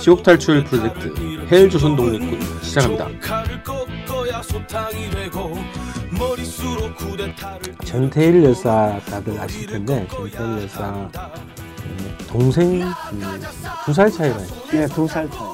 [0.00, 1.12] 지옥 탈출 프로젝트
[1.50, 3.08] 헬 조선 독립군 시작합니다.
[7.84, 11.10] 전태일 여사 다들 아실 텐데 전태일 여사
[12.28, 12.82] 동생
[13.84, 14.38] 두 살 차이가
[14.72, 15.48] 네, 두 살 차이.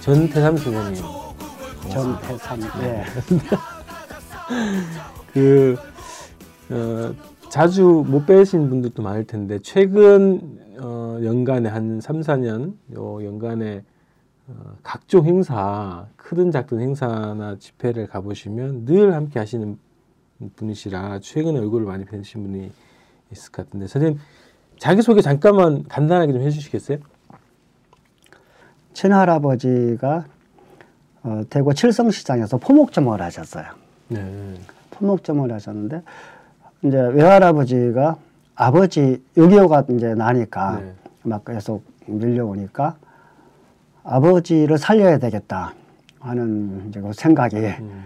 [0.00, 1.02] 전태삼 선생님.
[1.90, 2.60] 전태삼.
[2.80, 3.04] 네.
[5.34, 5.76] 그
[6.70, 7.14] 어,
[7.50, 10.40] 자주 못 뵈신 분들도 많을 텐데 최근
[11.18, 13.82] 어, 연간에 한 3, 4년 요 연간에
[14.46, 19.78] 어, 각종 행사 크든 작든 행사나 집회를 가보시면 늘 함께 하시는
[20.56, 22.70] 분이시라 최근에 얼굴을 많이 뵈신 분이
[23.32, 24.20] 있을 것 같은데 선생님
[24.78, 26.98] 자기소개 잠깐만 간단하게 좀 해주시겠어요?
[28.92, 30.24] 친할아버지가
[31.24, 33.66] 어, 대구 칠성시장에서 포목점을 하셨어요.
[34.08, 34.54] 네.
[34.90, 36.02] 포목점을 하셨는데
[36.82, 38.16] 이제 외할아버지가
[38.54, 40.94] 아버지 6.25가 이제 나니까 네.
[41.28, 42.96] 막 계속 밀려오니까
[44.02, 45.74] 아버지를 살려야 되겠다
[46.20, 48.04] 하는 이제 그 생각이 음.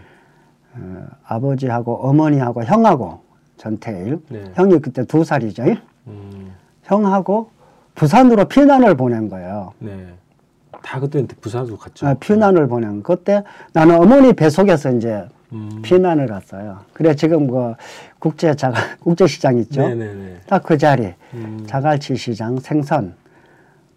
[0.74, 3.20] 어, 아버지하고 어머니하고 형하고
[3.56, 4.50] 전태일 네.
[4.54, 5.64] 형이 그때 두 살이죠.
[6.08, 6.52] 음.
[6.82, 7.50] 형하고
[7.94, 9.72] 부산으로 피난을 보낸 거예요.
[9.78, 10.08] 네.
[10.82, 12.06] 다 그때 부산으로 갔죠.
[12.06, 15.80] 아, 피난을 보낸 그때 나는 어머니 뱃속에서 이제 음.
[15.82, 16.78] 피난을 갔어요.
[16.92, 17.74] 그래 지금 그
[18.22, 19.82] 국제 자갈 국제 시장 있죠.
[20.46, 21.64] 딱 그 자리 음.
[21.66, 23.14] 자갈치 시장 생선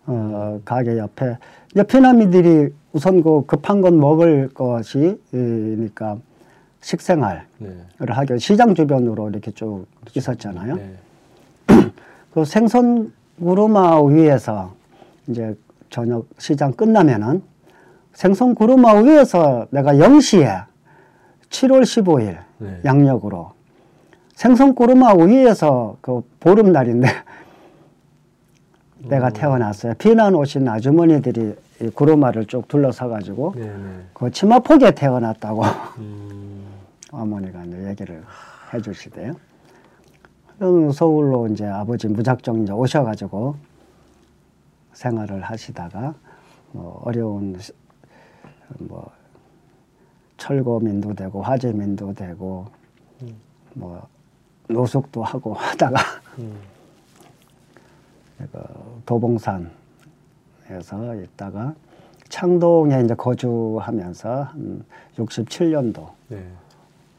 [0.07, 1.37] 어, 가게 옆에
[1.71, 6.17] 이제 피난민들이 우선 그 급한 건 먹을 것이니까
[6.81, 7.69] 식생활을 네.
[7.99, 10.75] 하기 시장 주변으로 이렇게 쭉 있었잖아요.
[10.75, 10.95] 네.
[12.33, 14.73] 그 생선 구루마 위에서
[15.27, 15.55] 이제
[15.91, 17.43] 저녁 시장 끝나면은
[18.13, 20.65] 생선 구루마 위에서 내가 0시에
[21.49, 22.81] 7월 15일 네.
[22.85, 23.55] 양력으로
[24.35, 27.07] 생선 구루마 위에서 그 보름날인데
[29.07, 29.33] 내가 음.
[29.33, 29.93] 태어났어요.
[29.95, 34.03] 피난 오신 아주머니들이 이 구루마를 쭉 둘러서 가지고 네, 네.
[34.13, 35.63] 그 치마폭에 태어났다고
[35.99, 36.65] 음.
[37.11, 38.23] 어머니가 이제 얘기를
[38.73, 39.33] 해주시대요.
[40.93, 43.55] 서울로 이제 아버지 무작정 이제 오셔가지고
[44.93, 46.13] 생활을 하시다가
[46.71, 47.57] 뭐 어려운
[48.79, 49.11] 뭐
[50.37, 52.65] 철거민도 되고 화재민도 되고
[53.21, 53.35] 음.
[53.73, 54.07] 뭐
[54.67, 56.01] 노숙도 하고 하다가
[56.39, 56.55] 음.
[58.51, 58.59] 그
[59.05, 59.71] 도봉산에서
[61.23, 61.73] 있다가
[62.29, 64.83] 창동에 이제 거주하면서 한
[65.17, 66.43] 67년도 네.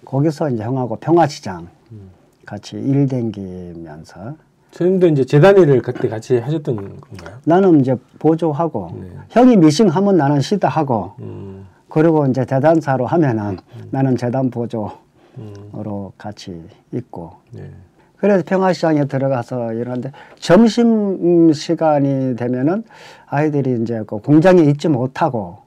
[0.05, 2.11] 거기서 이제 형하고 평화시장 음.
[2.45, 4.37] 같이 일 댕기면서
[4.73, 7.39] 선생님도 이제 재단 일을 그때 같이 하셨던 건가요?
[7.45, 9.11] 나는 이제 보조하고 네.
[9.31, 11.67] 형이 미싱하면 나는 시다 하고 음.
[11.89, 13.89] 그리고 이제 대단사로 하면은 음.
[13.91, 15.06] 나는 재단 보조로
[15.39, 15.71] 음.
[16.17, 17.71] 같이 있고 네.
[18.17, 22.85] 그래서 평화시장에 들어가서 이러는데 점심 시간이 되면은
[23.27, 25.59] 아이들이 이제 그 공장에 있지 못하고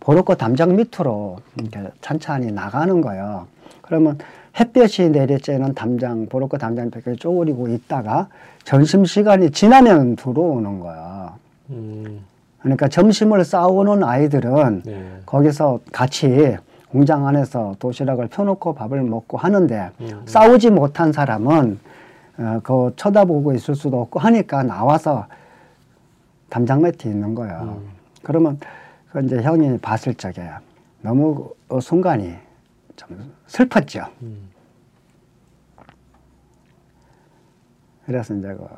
[0.00, 3.48] 보로코 담장 밑으로 이렇게 찬찬히 나가는 거예요.
[3.82, 4.18] 그러면
[4.58, 8.28] 햇볕이 내릴 때는 담장, 보로코 담장 벽에 쪼그리고 있다가
[8.64, 11.36] 점심 시간이 지나면 들어오는 거야.
[11.70, 12.24] 음.
[12.60, 15.20] 그러니까 점심을 싸우는 아이들은 네.
[15.26, 16.56] 거기서 같이
[16.90, 20.22] 공장 안에서 도시락을 펴놓고 밥을 먹고 하는데 음.
[20.26, 21.78] 싸우지 못한 사람은
[22.38, 25.26] 어, 그 쳐다보고 있을 수도 없고 하니까 나와서
[26.48, 27.62] 담장 매트 있는 거야.
[27.62, 27.88] 음.
[28.22, 28.58] 그러면
[29.10, 30.48] 그 이제 형이 봤을 적에
[31.00, 32.34] 너무 그 순간이
[32.94, 34.06] 좀 슬펐죠.
[34.22, 34.48] 음.
[38.04, 38.68] 그래서 이제 그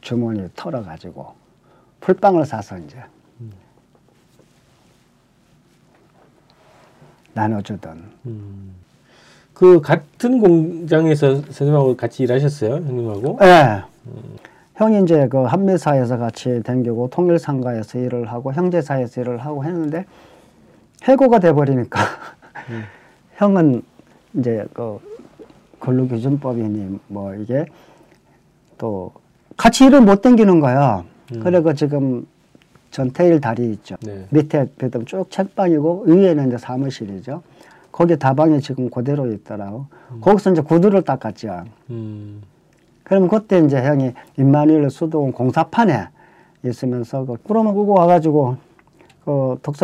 [0.00, 1.34] 주머니 털어가지고
[2.00, 3.02] 풀빵을 사서 이제
[7.38, 8.02] 나눠주던.
[8.26, 8.74] 음.
[9.54, 13.38] 그 같은 공장에서 선생님하고 같이 일하셨어요, 형님하고?
[13.40, 13.82] 네.
[14.06, 14.36] 음.
[14.74, 20.04] 형이 이제 그 한미사에서 같이 댕기고 통일상가에서 일을 하고 형제사에서 일을 하고 했는데
[21.02, 22.00] 해고가 돼버리니까
[22.70, 22.84] 음.
[23.36, 23.82] 형은
[24.34, 25.00] 이제 그
[25.80, 27.66] 근로기준법이니 뭐 이게
[28.78, 29.12] 또
[29.56, 31.04] 같이 일을 못 댕기는 거야.
[31.34, 31.40] 음.
[31.40, 32.26] 그래 그 지금
[32.90, 33.96] 전태일 다리 있죠.
[34.02, 34.26] 네.
[34.30, 34.66] 밑에
[35.06, 37.42] 쭉 책방이고 위에는 이제 사무실이죠.
[37.92, 39.86] 거기 다방이 지금 그대로 있더라고.
[40.12, 40.20] 음.
[40.20, 41.64] 거기서 이제 구두를 닦았죠.
[41.90, 42.42] 음.
[43.02, 46.08] 그러면 그때 이제 형이 임마누엘 수도원 공사판에
[46.64, 48.56] 있으면서 그 꾸러만 꾸고 와가지고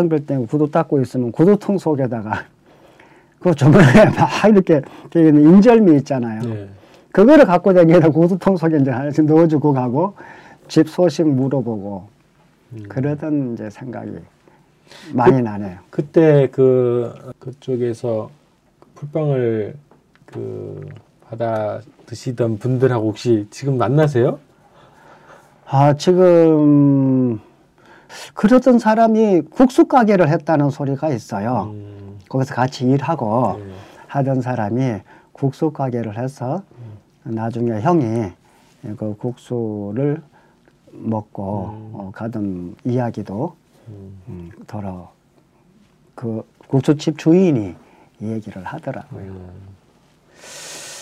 [0.08, 2.44] 그때 구두 닦고 있으면 구두통 속에다가
[3.40, 4.82] 그 주머니에 막 이렇게
[5.14, 6.40] 인절미 있잖아요.
[6.42, 6.68] 네.
[7.12, 10.14] 그거를 갖고 다니다 구두통 속에 이제 하나씩 넣어주고 가고
[10.68, 12.13] 집 소식 물어보고 음.
[12.88, 14.10] 그러던 이제 생각이
[15.12, 15.78] 많이 그, 나네요.
[15.90, 18.30] 그때 그 그쪽에서
[18.94, 19.76] 풀빵을
[20.26, 20.88] 그
[21.22, 24.38] 받아 드시던 분들하고 혹시 지금 만나세요?
[25.66, 27.40] 아 지금
[28.34, 31.70] 그러던 사람이 국수 가게를 했다는 소리가 있어요.
[31.72, 32.18] 음.
[32.28, 33.72] 거기서 같이 일하고 네.
[34.08, 35.00] 하던 사람이
[35.32, 37.34] 국수 가게를 해서 음.
[37.34, 38.32] 나중에 형이
[38.96, 40.22] 그 국수를
[40.94, 41.90] 먹고 음.
[41.94, 43.54] 어, 가던 이야기도
[43.88, 44.22] 음.
[44.28, 45.12] 음, 더러
[46.14, 47.74] 그 국수집 주인이
[48.20, 49.22] 이 얘기를 하더라고요.
[49.24, 49.50] 음.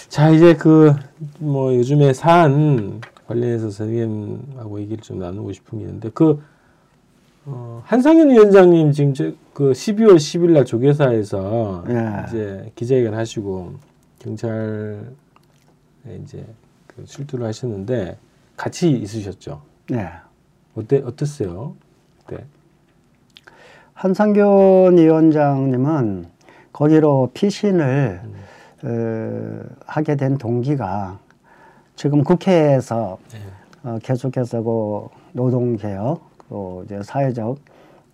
[0.08, 0.94] 자 이제 그
[1.38, 6.42] 뭐 요즘에 산 관련해서 선생님하고 얘기를 좀 나누고 싶은 게 있는데 그
[7.44, 12.24] 어, 한상현 위원장님 지금 저, 그 12월 10일 날 조계사에서 예.
[12.28, 13.74] 이제 기자회견 하시고
[14.20, 15.00] 경찰에
[16.22, 16.44] 이제
[16.86, 18.16] 그 출두를 하셨는데
[18.56, 19.60] 같이 있으셨죠?
[19.88, 20.08] 네.
[20.74, 21.74] 어때 어땠어요?
[22.28, 22.44] 네.
[23.94, 26.26] 한상균 위원장님은
[26.72, 28.42] 거기로 피신을 음.
[28.84, 31.18] 어, 하게 된 동기가
[31.94, 33.38] 지금 국회에서 네.
[33.84, 37.58] 어, 계속해서 그 노동개혁 또 이제 사회적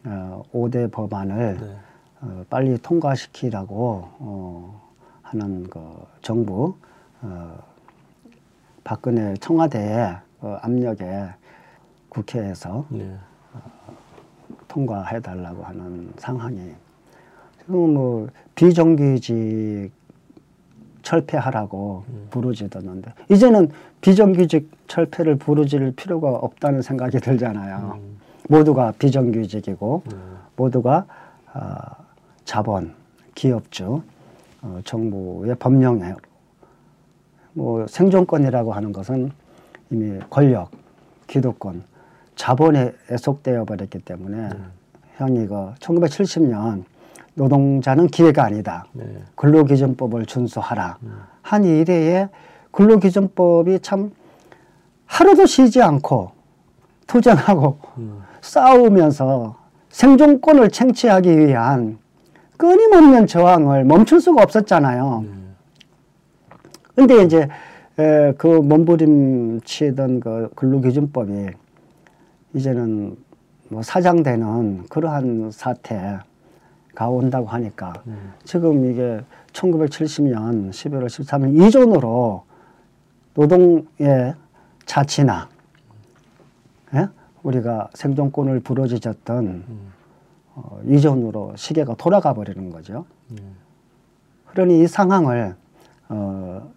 [0.04, 1.76] 어, 5대 법안을 네.
[2.20, 4.80] 어, 빨리 통과시키라고 어,
[5.22, 5.80] 하는 그
[6.22, 6.74] 정부
[7.22, 7.58] 어,
[8.84, 11.04] 박근혜 청와대의 그 압력에
[12.08, 13.16] 국회에서 네.
[13.52, 13.60] 어,
[14.66, 16.72] 통과해 달라고 하는 상황이
[17.60, 19.90] 지금 뭐 비정규직
[21.02, 22.26] 철폐하라고 음.
[22.30, 23.70] 부르짖었는데 이제는
[24.00, 27.98] 비정규직 철폐를 부르짖을 필요가 없다는 생각이 들잖아요.
[28.00, 28.18] 음.
[28.48, 30.38] 모두가 비정규직이고 음.
[30.56, 31.06] 모두가
[31.54, 31.76] 어,
[32.44, 32.94] 자본,
[33.34, 34.02] 기업주,
[34.62, 36.14] 어, 정부의 법령에
[37.52, 39.30] 뭐 생존권이라고 하는 것은
[39.90, 40.70] 이미 권력,
[41.26, 41.82] 기득권,
[42.38, 44.70] 자본에 애속되어 버렸기 때문에 음.
[45.16, 46.84] 형이 그 1970년
[47.34, 48.86] 노동자는 기회가 아니다.
[48.92, 49.04] 네.
[49.34, 50.98] 근로기준법을 준수하라.
[51.02, 51.20] 음.
[51.42, 52.28] 한 이래에
[52.70, 54.12] 근로기준법이 참
[55.06, 56.30] 하루도 쉬지 않고
[57.08, 58.22] 투쟁하고 음.
[58.40, 59.56] 싸우면서
[59.88, 61.98] 생존권을 챙취하기 위한
[62.56, 65.24] 끊임없는 저항을 멈출 수가 없었잖아요.
[65.26, 65.56] 음.
[66.94, 67.48] 근데 이제
[67.98, 71.48] 에, 그 몸부림치던 그 근로기준법이
[72.54, 73.16] 이제는
[73.68, 76.18] 뭐 사장되는 그러한 사태
[76.94, 78.32] 가 온다고 하니까 음.
[78.42, 79.20] 지금 이게
[79.52, 82.42] 1970년 11월 13일 이전으로
[83.34, 84.34] 노동의
[84.84, 85.48] 자치나
[86.94, 87.08] 예?
[87.44, 89.92] 우리가 생존권을 부러지졌던 음.
[90.56, 93.06] 어, 이전으로 시계가 돌아가 버리는 거죠.
[93.30, 93.54] 음.
[94.46, 95.54] 그러니 이 상황을
[96.08, 96.72] 어,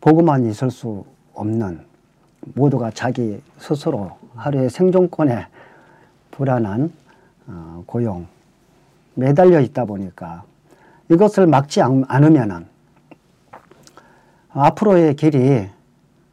[0.00, 1.84] 보고만 있을 수 없는
[2.54, 5.46] 모두가 자기 스스로 하루의 생존권에
[6.30, 6.92] 불안한
[7.48, 8.26] 어, 고용
[9.14, 10.44] 매달려 있다 보니까
[11.10, 12.66] 이것을 막지 않으면은
[14.50, 15.68] 앞으로의 길이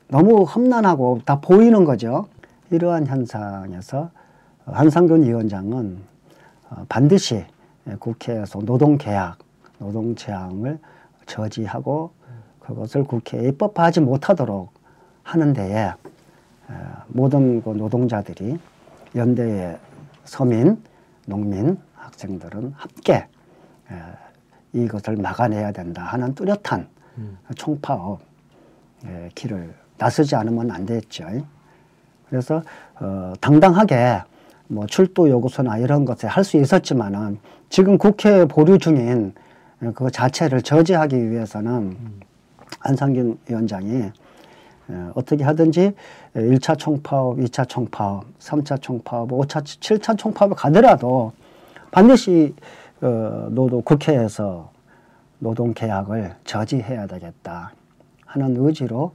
[0.07, 2.27] 너무 험난하고 다 보이는 거죠.
[2.71, 4.09] 이러한 현상에서
[4.65, 5.99] 한상균 위원장은
[6.69, 7.45] 어, 반드시
[7.99, 9.39] 국회에서 노동계약,
[9.79, 10.79] 노동재앙을
[11.25, 12.11] 저지하고
[12.59, 14.78] 그것을 국회에 입법하지 못하도록
[15.29, 15.93] 하는 데에
[17.07, 18.57] 모든 그 노동자들이
[19.15, 19.77] 연대의
[20.23, 20.81] 서민,
[21.27, 23.27] 농민, 학생들은 함께
[24.73, 26.87] 이것을 막아내야 된다 하는 뚜렷한
[27.19, 27.37] 음.
[27.55, 28.19] 총파업
[29.35, 31.27] 길을 나서지 않으면 안 됐죠.
[32.29, 32.63] 그래서
[32.99, 34.21] 어, 당당하게
[34.67, 39.33] 뭐 출도 요구서나 이런 것에 할수 있었지만은 지금 국회 보류 중인
[39.93, 42.19] 그 자체를 저지하기 위해서는 음.
[42.81, 44.11] 안상균 위원장이
[45.13, 45.93] 어떻게 하든지
[46.35, 51.31] 1차 총파업, 2차 총파업, 3차 총파업, 5차, 7차 총파업을 가더라도
[51.91, 52.55] 반드시
[53.01, 54.71] 어, 노동 국회에서
[55.39, 57.71] 노동 계약을 저지해야 되겠다
[58.25, 59.13] 하는 의지로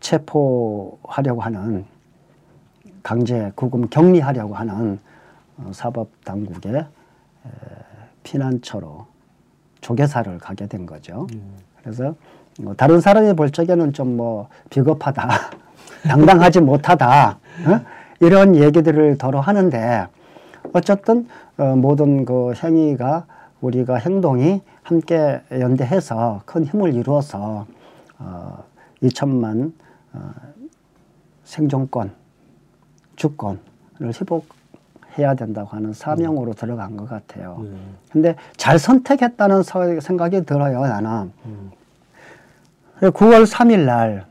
[0.00, 1.84] 체포하려고 하는
[3.02, 5.00] 강제 구금 격리하려고 하는
[5.56, 6.86] 어, 사법 당국의
[8.22, 9.06] 피난처로
[9.92, 11.26] 조계사를 가게 된 거죠.
[11.32, 11.56] 음.
[11.80, 12.14] 그래서
[12.60, 15.28] 뭐 다른 사람이 볼 적에는 좀 뭐 비겁하다,
[16.04, 17.80] 당당하지 못하다 어?
[18.20, 20.06] 이런 얘기들을 더러 하는데
[20.74, 21.26] 어쨌든
[21.56, 23.24] 어, 모든 그 행위가
[23.62, 27.66] 우리가 행동이 함께 연대해서 큰 힘을 이루어서
[28.18, 28.64] 어,
[29.02, 29.72] 2천만
[30.12, 30.30] 어,
[31.44, 32.12] 생존권,
[33.16, 33.58] 주권을
[34.20, 34.46] 회복
[35.18, 36.54] 해야 된다고 하는 사명으로 음.
[36.54, 37.56] 들어간 것 같아요.
[37.60, 37.96] 음.
[38.10, 39.62] 근데 잘 선택했다는
[40.00, 41.32] 생각이 들어요, 나는.
[41.46, 41.70] 음.
[43.00, 44.26] 9월 3일 날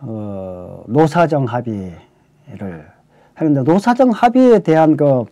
[0.00, 1.98] 어, 노사정 합의를
[3.34, 5.24] 하는데 노사정 합의에 대한 그,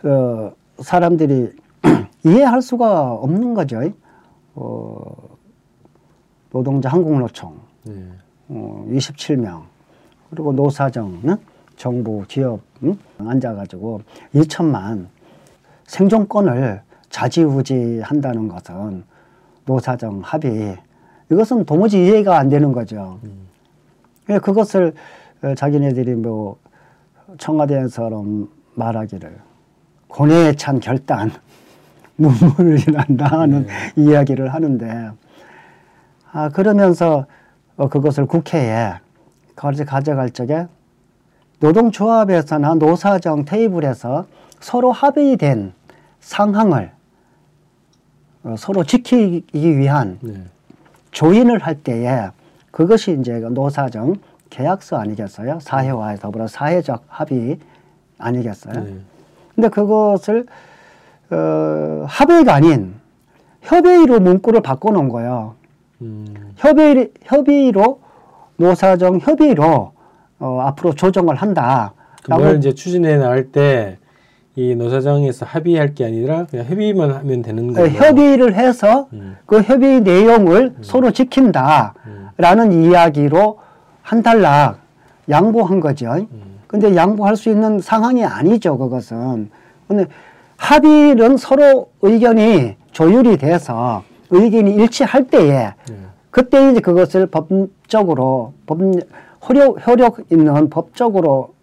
[0.00, 1.52] 그 사람들이
[2.24, 3.80] 이해할 수가 없는 거죠.
[4.54, 5.16] 어,
[6.50, 7.94] 노동자 한국노총 네.
[8.48, 9.62] 어, 27명
[10.30, 11.38] 그리고 노사정은
[11.76, 12.98] 정부 기업 응?
[13.18, 14.02] 앉아가지고
[14.34, 15.06] 2천만
[15.86, 19.04] 생존권을 자지우지 한다는 것은
[19.66, 20.76] 노사정 합의
[21.30, 23.18] 이것은 도무지 이해가 안 되는 거죠.
[23.24, 23.48] 음.
[24.40, 24.92] 그것을
[25.42, 26.58] 어, 자기네들이 뭐
[27.38, 29.38] 청와대에서는 말하기를
[30.08, 31.30] 고뇌에 찬 결단
[32.18, 33.72] 눈물이 난다 하는 네.
[33.96, 35.10] 이야기를 하는데
[36.32, 37.26] 아 그러면서
[37.76, 38.94] 어, 그것을 국회에
[39.54, 40.66] 가져갈 적에
[41.60, 44.26] 노동조합에서나 노사정 테이블에서
[44.60, 45.72] 서로 합의된
[46.20, 46.90] 상황을
[48.44, 50.34] 어, 서로 지키기 위한 네.
[51.12, 52.28] 조인을 할 때에
[52.70, 54.16] 그것이 이제 노사정
[54.50, 55.58] 계약서 아니겠어요?
[55.60, 57.58] 사회와의 더불어 사회적 합의
[58.18, 58.84] 아니겠어요?
[58.84, 58.96] 네.
[59.54, 60.46] 근데 그것을
[61.30, 62.94] 어, 합의가 아닌
[63.62, 65.54] 협의로 문구를 바꿔놓은 거예요.
[66.02, 66.52] 음.
[66.56, 68.00] 협의 협의로
[68.56, 69.92] 노사정 협의로
[70.38, 71.92] 어, 앞으로 조정을 한다.
[72.22, 73.98] 그걸 이제 추진해 나갈 때
[74.56, 77.88] 이 노사정에서 합의할 게 아니라 그냥 협의만 하면 되는 거예요.
[77.88, 79.36] 네, 협의를 해서 음.
[79.46, 80.82] 그 협의 내용을 음.
[80.82, 81.92] 서로 지킨다라는
[82.70, 82.82] 음.
[82.84, 83.58] 이야기로
[84.02, 84.78] 한 달락
[85.28, 86.12] 양보한 거죠.
[86.12, 86.60] 음.
[86.68, 89.50] 근데 양보할 수 있는 상황이 아니죠, 그것은.
[89.88, 90.06] 근데
[90.56, 95.94] 합의는 서로 의견이 조율이 돼서 의견이 일치할 때에 네.
[96.30, 98.78] 그때 이제 그것을 법적으로 법
[99.48, 101.54] 효력, 효력 있는 법적으로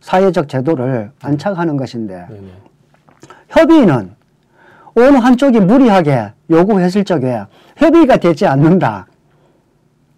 [0.00, 2.48] 사회적 제도를 안착하는 것인데 네네.
[3.48, 4.14] 협의는
[4.96, 7.42] 어느 한쪽이 무리하게 요구했을 적에
[7.76, 9.06] 협의가 되지 않는다.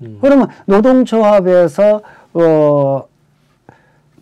[0.03, 0.19] 음.
[0.21, 2.01] 그러면 노동조합에서
[2.35, 3.13] 어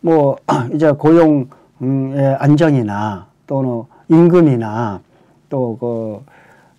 [0.00, 0.36] 뭐
[0.74, 5.00] 이제 고용의 안정이나 또는 임금이나
[5.48, 6.24] 또그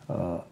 [0.08, 0.44] 어,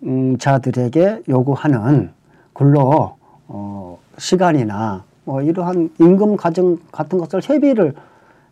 [0.00, 2.10] 노동자들에게 요구하는
[2.52, 3.16] 근로
[3.48, 7.92] 어, 시간이나 뭐 이러한 임금 과정 같은 것을 협의를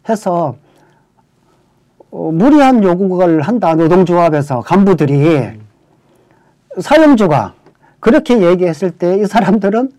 [0.09, 0.57] 해서
[2.11, 5.61] 어, 무리한 요구를 한다 노동조합에서 간부들이 음.
[6.81, 7.55] 사용주가
[8.00, 9.93] 그렇게 얘기했을 때 이 사람들은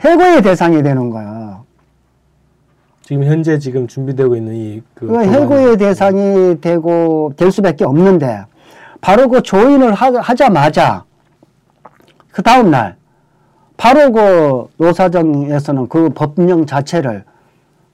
[0.00, 1.62] 해고의 대상이 되는 거야.
[3.02, 8.44] 지금 현재 지금 준비되고 있는 이그 그 해고의 대상이 되고 될 수밖에 없는데
[9.00, 11.04] 바로 그 조인을 하, 자마자그
[12.44, 12.96] 다음 날
[13.76, 17.24] 바로 그 노사정에서는 그 법령 자체를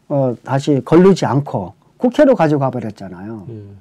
[0.09, 3.47] 어, 다시 걸르지 않고 국회로 가져가 버렸잖아요.
[3.49, 3.77] 음.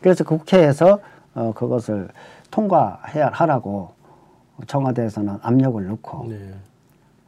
[0.00, 1.00] 그래서 그 국회에서
[1.34, 2.08] 어, 그것을
[2.50, 3.92] 통과해야 하라고
[4.66, 6.54] 청와대에서는 압력을 넣고 네.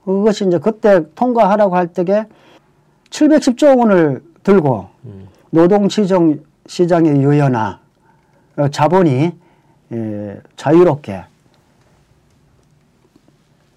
[0.05, 2.27] 그것이 이제 그때 통과하라고 할 때에
[3.11, 5.27] 710조 원을 들고 음.
[5.51, 7.81] 노동시정 시장의 유연화
[8.57, 9.33] 어, 자본이
[9.93, 11.25] 예, 자유롭게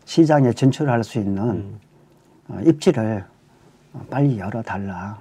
[0.09, 1.79] 시장에 진출할 수 있는 음.
[2.47, 3.23] 어, 입지를
[4.09, 5.19] 빨리 열어달라.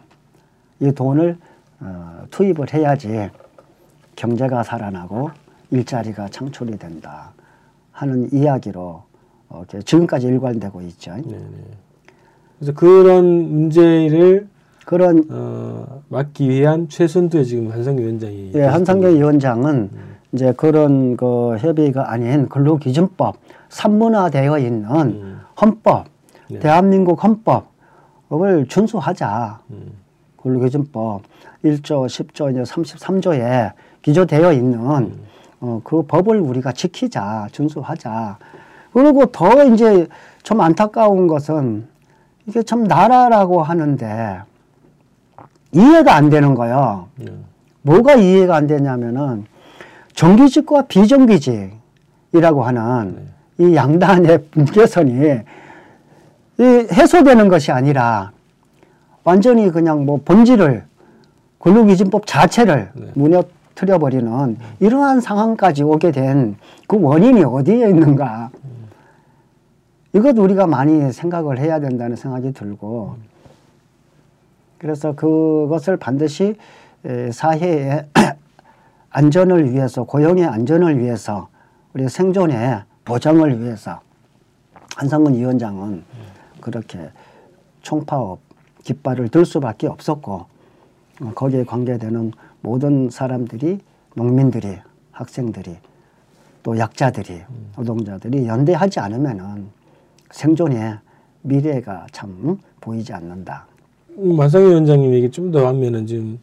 [0.81, 1.37] 이 돈을
[1.81, 3.29] 어, 투입을 해야지
[4.17, 5.31] 경제가 살아나고
[5.71, 7.33] 일자리가 창출이 된다
[7.93, 9.03] 하는 이야기로
[9.51, 11.11] 어, 지금까지 일관되고 있죠.
[11.17, 11.51] 네네.
[12.59, 14.49] 그래서 그런 문제를
[14.87, 20.17] 그런 어, 막기 위한 최선두에 지금 한상규 위원장이 예, 한상규 위원장은 음.
[20.33, 23.37] 이제 그런 그 협의가 아닌 근로기준법
[23.69, 25.41] 산문화되어 있는 음.
[25.61, 26.07] 헌법,
[26.49, 26.59] 네.
[26.59, 29.61] 대한민국 헌법을 준수하자.
[29.71, 29.93] 음.
[30.37, 31.23] 근로기준법
[31.65, 35.25] 1조, 10조, 이제 33조에 기조되어 있는 음.
[35.61, 38.39] 어, 그 법을 우리가 지키자, 준수하자.
[38.93, 40.07] 그리고 더 이제
[40.43, 41.87] 좀 안타까운 것은
[42.47, 44.41] 이게 참 나라라고 하는데
[45.73, 47.09] 이해가 안 되는 거예요.
[47.17, 47.33] 네.
[47.83, 49.47] 뭐가 이해가 안 되냐면은
[50.19, 53.65] 정규직과 비정규직이라고 하는 네.
[53.67, 55.13] 이 양단의 분계선이
[56.59, 58.33] 이 해소되는 것이 아니라
[59.23, 60.83] 완전히 그냥 뭐 본질을
[61.61, 63.13] 근로기준법 자체를 네.
[63.15, 64.59] 무너뜨려 버리는 음.
[64.81, 66.57] 이러한 상황까지 오게 된
[66.89, 68.51] 그 원인이 어디에 있는가?
[68.65, 68.89] 음.
[70.15, 73.23] 이것 우리가 많이 생각을 해야 된다는 생각이 들고 음.
[74.79, 76.57] 그래서 그것을 반드시
[77.31, 78.05] 사회의
[79.11, 81.49] 안전을 위해서 고용의 안전을 위해서
[81.95, 84.01] 우리 생존의 보장을 위해서
[84.97, 86.05] 한상근 위원장은
[86.61, 87.11] 그렇게
[87.83, 88.41] 총파업
[88.85, 90.47] 깃발을 들 수밖에 없었고
[91.21, 93.81] 어, 거기에 관계되는 모든 사람들이
[94.15, 94.77] 농민들이
[95.13, 95.77] 학생들이
[96.63, 97.43] 또 약자들이
[97.77, 99.69] 노동자들이 연대하지 않으면은
[100.31, 100.99] 생존의
[101.43, 103.67] 미래가 참 보이지 않는다.
[104.17, 106.39] 만상희 위원장님 얘기 좀 더 하면은 지금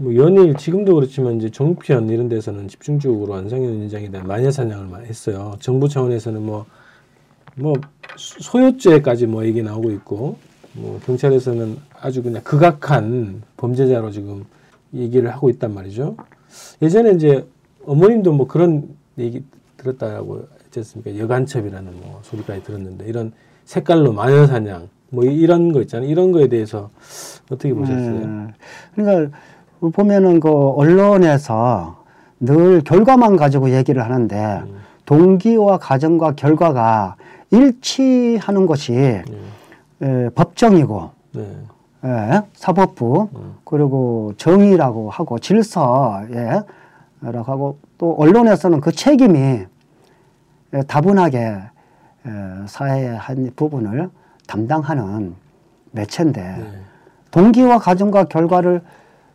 [0.00, 5.06] 뭐 연일 지금도 그렇지만 이제 정편 이런 데서는 집중적으로 안상현 위원장에 대한 마녀 사냥을 많이
[5.06, 5.56] 했어요.
[5.58, 6.66] 정부 차원에서는 뭐,
[7.56, 7.74] 뭐
[8.16, 10.38] 소요죄까지 뭐 얘기 나오고 있고
[10.74, 14.44] 뭐 경찰에서는 아주 그냥 극악한 범죄자로 지금
[14.94, 16.16] 얘기를 하고 있단 말이죠.
[16.80, 17.44] 예전에 이제
[17.84, 18.88] 어머님도 뭐 그런
[19.18, 19.42] 얘기
[19.78, 21.18] 들었다고 했지 않습니까?
[21.18, 23.32] 여간첩이라는 뭐 소리까지 들었는데 이런
[23.64, 26.08] 색깔로 마녀 사냥 뭐 이런 거 있잖아요.
[26.08, 26.90] 이런 거에 대해서
[27.50, 28.26] 어떻게 보셨어요?
[28.26, 28.54] 네.
[28.94, 29.36] 그러니까
[29.80, 31.96] 보면은 그 언론에서
[32.40, 34.78] 늘 결과만 가지고 얘기를 하는데 음.
[35.06, 37.16] 동기와 가정과 결과가
[37.50, 39.24] 일치하는 것이 네.
[40.02, 41.56] 에, 법정이고 네.
[42.04, 43.54] 예, 사법부 음.
[43.64, 46.62] 그리고 정의라고 하고 질서에
[47.20, 49.64] 라고 하고 또 언론에서는 그 책임이
[50.86, 51.60] 다분하게 에,
[52.66, 54.10] 사회의 한 부분을
[54.46, 55.34] 담당하는
[55.90, 56.80] 매체인데 네.
[57.30, 58.82] 동기와 가정과 결과를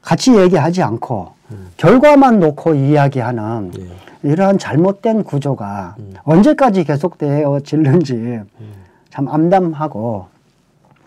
[0.03, 1.71] 같이 얘기하지 않고 음.
[1.77, 3.87] 결과만 놓고 이야기하는 네.
[4.23, 6.13] 이러한 잘못된 구조가 음.
[6.23, 8.73] 언제까지 계속되어질는지 음.
[9.09, 10.27] 참 암담하고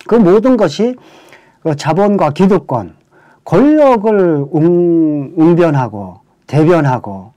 [0.06, 0.96] 그 모든 것이
[1.62, 2.94] 그 자본과 기득권,
[3.44, 7.32] 권력을 웅, 웅변하고 대변하고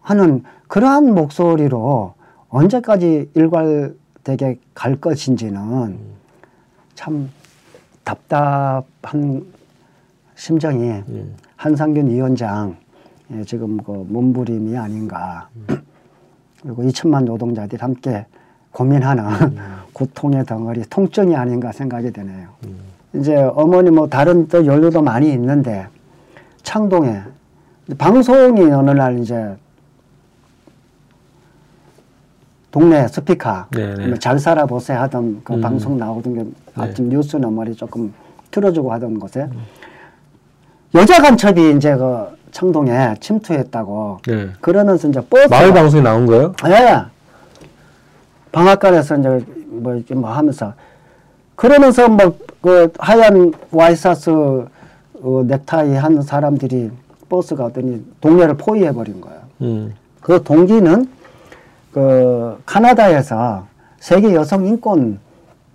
[0.00, 2.14] 하는 그러한 목소리로
[2.48, 5.98] 언제까지 일괄되게 갈 것인지는 음.
[6.94, 7.30] 참
[8.04, 9.46] 답답한
[10.42, 11.36] 심정이 음.
[11.54, 12.74] 한상균 위원장
[13.32, 15.48] 예, 지금 그 몸부림이 아닌가.
[16.60, 18.26] 그리고 2천만 노동자들이 함께
[18.72, 19.58] 고민하는 음.
[19.92, 22.48] 고통의 덩어리, 통증이 아닌가 생각이 되네요.
[22.64, 22.76] 음.
[23.14, 25.86] 이제 어머니 뭐 다른 또 연료도 많이 있는데
[26.64, 27.20] 창동에
[27.96, 29.56] 방송이 어느 날 이제
[32.72, 34.06] 동네 스피커 네네.
[34.08, 34.18] 네.
[34.18, 35.60] 잘 살아보세요 하던 그 음.
[35.60, 36.52] 방송 나오던 게 네.
[36.74, 37.14] 아침 네.
[37.14, 38.12] 뉴스는 머리 조금
[38.50, 39.81] 틀어주고 하던 곳에 음.
[40.94, 44.18] 여자 간첩이 이제 그 청동에 침투했다고.
[44.26, 44.50] 네.
[44.60, 45.48] 그러면서 이제 버스.
[45.48, 46.52] 마을 방송에 나온 거예요?
[46.66, 47.02] 예.
[48.52, 50.74] 방앗간에서 이제 뭐, 뭐 하면서.
[51.56, 56.90] 그러면서 뭐, 그 하얀 와이사스 어, 넥타이 한 사람들이
[57.28, 59.40] 버스가 어더니 동네를 포위해 버린 거예요.
[59.62, 59.94] 음.
[60.20, 61.08] 그 동기는
[61.92, 63.66] 그 카나다에서
[63.98, 65.18] 세계 여성 인권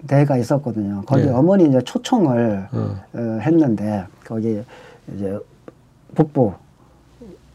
[0.06, 1.04] 대회가 있었거든요.
[1.06, 1.32] 거기 네.
[1.32, 2.96] 어머니 이제 초청을 어.
[3.14, 4.62] 어, 했는데 거기
[5.14, 5.38] 이제
[6.16, 6.54] 북부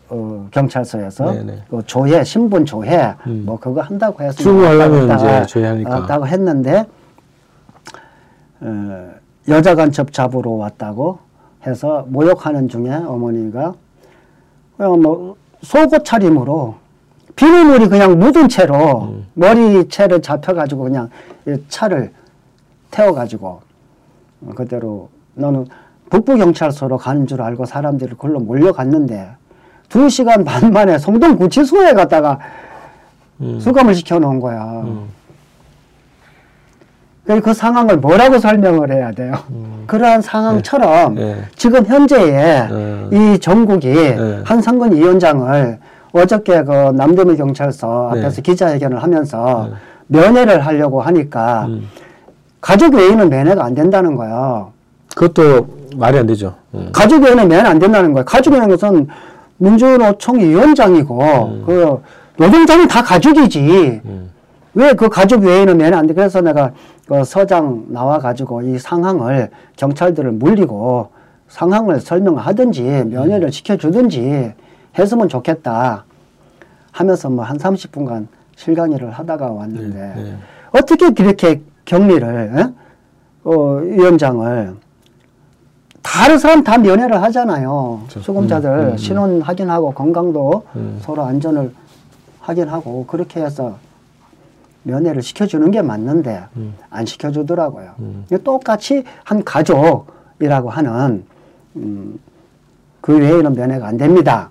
[0.09, 1.35] 어, 경찰서에서
[1.71, 3.45] 그 조회 신분 조회 음.
[3.47, 6.87] 뭐 그거 한다고 해서 출근하려면 이제 조회하니까 한다고 했는데
[8.61, 9.11] 어,
[9.49, 11.19] 여자 간첩 잡으러 왔다고
[11.67, 13.75] 해서 모욕하는 중에 어머니가
[14.77, 16.75] 그냥 뭐 속옷 차림으로
[17.35, 19.27] 비누물이 그냥 묻은 채로 음.
[19.35, 21.09] 머리 채를 잡혀가지고 그냥
[21.69, 22.13] 차를
[22.91, 23.63] 태워가지고
[24.55, 25.67] 그대로 너는
[26.13, 29.31] 북부경찰서로 가는 줄 알고 사람들이 그걸로 몰려갔는데
[29.89, 32.39] 두 시간 반 만에 성동 구치소에 갔다가
[33.41, 33.59] 음.
[33.59, 34.63] 수감을 시켜놓은 거야.
[34.85, 35.09] 음.
[37.43, 39.33] 그 상황을 뭐라고 설명을 해야 돼요?
[39.51, 39.85] 음.
[39.87, 41.35] 그러한 상황처럼 네.
[41.35, 41.43] 네.
[41.57, 43.09] 지금 현재의 네.
[43.35, 44.43] 이 전국이 네.
[44.45, 45.79] 한상근 위원장을
[46.13, 48.21] 어저께 그 남대문 경찰서 네.
[48.21, 50.21] 앞에서 기자회견을 하면서 네.
[50.21, 51.89] 면회를 하려고 하니까 음.
[52.61, 54.67] 가족 외에는 면회가 안 된다는 거야.
[55.15, 56.55] 그것도 말이 안 되죠.
[56.75, 56.91] 음.
[56.93, 58.25] 가족위원회 매는 안 된다는 거예요.
[58.25, 59.09] 가족이라는 것은
[59.59, 61.63] 민주노총 위원장이고 음.
[61.67, 62.01] 그
[62.39, 64.01] 노동자는 다 가족이지.
[64.05, 64.31] 음.
[64.75, 66.15] 왜그 가족 외에는 매는 안 돼?
[66.15, 66.73] 그래서 내가
[67.07, 71.11] 그 서장 나와 가지고 이 상황을 경찰들을 물리고
[71.49, 73.51] 상황을 설명하든지 면회를 음.
[73.51, 74.55] 시켜주든지
[74.99, 76.05] 했으면 좋겠다
[76.91, 78.27] 하면서 뭐 한 30분간
[78.57, 80.37] 실강의를 하다가 왔는데 네, 네.
[80.73, 82.65] 어떻게 그렇게 격리를 에?
[83.45, 83.53] 어,
[83.83, 84.75] 위원장을
[86.03, 88.01] 다른 사람 다 면회를 하잖아요.
[88.09, 88.21] 그렇죠.
[88.21, 90.99] 수금자들 음, 음, 음, 신원 확인하고 건강도 음.
[91.01, 91.73] 서로 안전을
[92.41, 93.77] 확인하고 그렇게 해서
[94.83, 96.75] 면회를 시켜주는 게 맞는데 음.
[96.91, 97.93] 안 시켜주더라고요.
[98.01, 98.27] 음.
[98.43, 101.25] 똑같이 한 가족이라고 하는
[103.01, 104.51] 그 외에는 면회가 안 됩니다.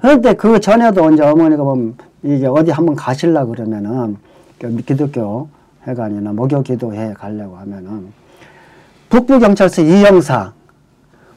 [0.00, 4.16] 그런데 그 전에도 이제 어머니가 보면 이게 어디 한번 가실라 그러면은
[4.58, 5.48] 그 기독교
[5.86, 8.12] 회관이나 목요 기도회 가려고 하면은
[9.08, 10.52] 북부경찰서 이형사,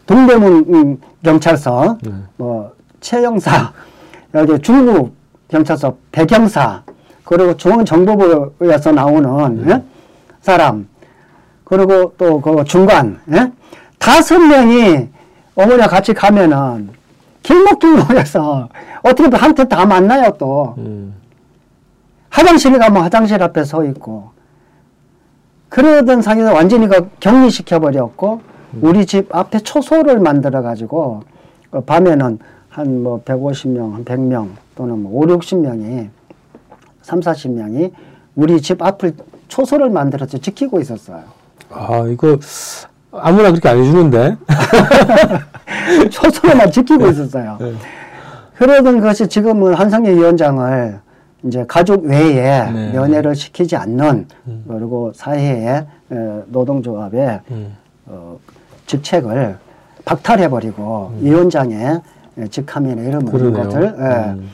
[0.05, 2.11] 동대문 음, 경찰서, 네.
[2.37, 3.71] 뭐, 최영사,
[4.33, 5.13] 여기 중국
[5.49, 6.83] 경찰서 백형사,
[7.23, 9.73] 그리고 중앙정보부에서 나오는 네.
[9.73, 9.83] 예?
[10.41, 10.87] 사람,
[11.63, 13.51] 그리고 또 그 중관, 예?
[13.99, 15.09] 다섯 명이
[15.55, 16.89] 어머니와 같이 가면은
[17.43, 18.69] 길목길목에서
[19.03, 20.75] 어떻게 한테 다 만나요 또.
[20.77, 21.13] 음.
[22.29, 24.31] 화장실에 가면 화장실 앞에 서 있고
[25.69, 28.41] 그러던 상에서 완전히 그 격리시켜 버렸고
[28.73, 28.79] 음.
[28.81, 31.23] 우리 집 앞에 초소를 만들어 가지고
[31.71, 36.09] 그 밤에는 한 뭐 150명, 한 100명 또는 뭐 5, 60명이
[37.01, 37.91] 3, 40명이
[38.35, 39.13] 우리 집 앞을
[39.47, 41.23] 초소를 만들어서 지키고 있었어요.
[41.71, 42.37] 아 이거
[43.11, 44.37] 아무나 그렇게 안 해주는데
[46.11, 47.57] 초소로만 지키고 있었어요.
[47.59, 47.73] 네.
[48.57, 50.99] 그러던 것이 지금은 한상희 위원장을
[51.43, 52.91] 이제 가족 외에 네.
[52.91, 54.65] 면회를 시키지 않는 음.
[54.67, 57.77] 그리고 사회의 어, 노동조합의 음.
[58.07, 58.37] 어,
[58.87, 59.57] 직책을
[60.05, 61.25] 박탈해버리고 음.
[61.25, 62.01] 위원장의
[62.49, 64.49] 직함이나 이런 모든 것을 예, 음.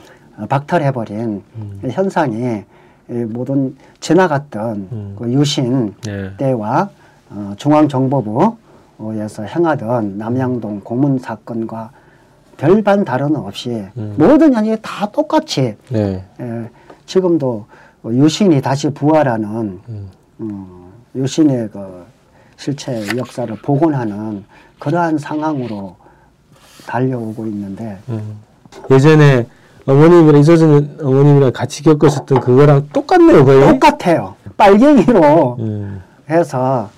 [0.49, 1.81] 박탈해버린 음.
[1.89, 2.63] 현상이
[3.07, 5.15] 모든 지나갔던 음.
[5.17, 6.31] 그 유신 네.
[6.37, 6.89] 때와
[7.29, 11.91] 어, 중앙정보부에서 행하던 남양동 고문 사건과
[12.57, 14.15] 별반 다른 없이 음.
[14.17, 16.23] 모든 현역이 다 똑같이 네.
[16.39, 16.69] 에,
[17.05, 17.65] 지금도
[18.05, 20.09] 유신이 다시 부활하는 음.
[20.39, 22.05] 어, 유신의 그
[22.57, 24.45] 실체 역사를 복원하는
[24.79, 25.95] 그러한 상황으로
[26.87, 28.39] 달려오고 있는데 음.
[28.91, 29.45] 예전에
[29.85, 33.67] 어머님이랑 이서진 어머님이랑 같이 겪으셨던 그거랑 똑같네요, 거의.
[33.71, 34.35] 똑같아요.
[34.57, 36.01] 빨갱이로 음.
[36.29, 36.89] 해서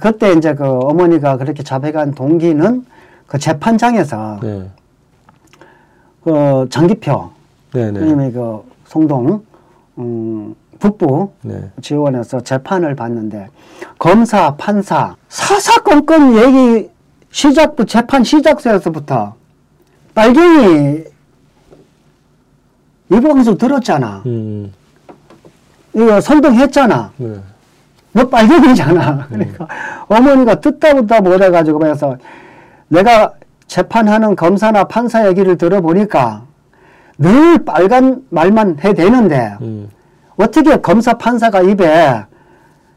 [0.00, 2.86] 그때 이제 그 어머니가 그렇게 잡혀간 동기는
[3.26, 4.70] 그 재판장에서 네.
[6.24, 7.30] 그 장기표
[7.72, 8.30] 네네.
[8.30, 9.42] 그 송동
[9.98, 11.70] 음, 북부 네.
[11.80, 13.48] 지원해서 재판을 받는데
[13.98, 16.90] 검사, 판사 사사건건 얘기
[17.30, 19.34] 시작부 재판 시작서에서부터
[20.14, 21.04] 빨갱이
[23.10, 24.22] 이 방송 들었잖아.
[24.26, 24.72] 음.
[25.94, 27.12] 이거 선동했잖아.
[27.16, 27.40] 네.
[28.12, 29.26] 너 빨갱이잖아.
[29.28, 29.68] 그러니까 음.
[30.08, 32.16] 어머니가 듣다 듣다 못해가지고 그래서
[32.88, 33.32] 내가
[33.72, 36.42] 재판하는 검사나 판사 얘기를 들어보니까
[37.16, 39.88] 늘 빨간 말만 해대는데 음.
[40.36, 42.22] 어떻게 검사 판사가 입에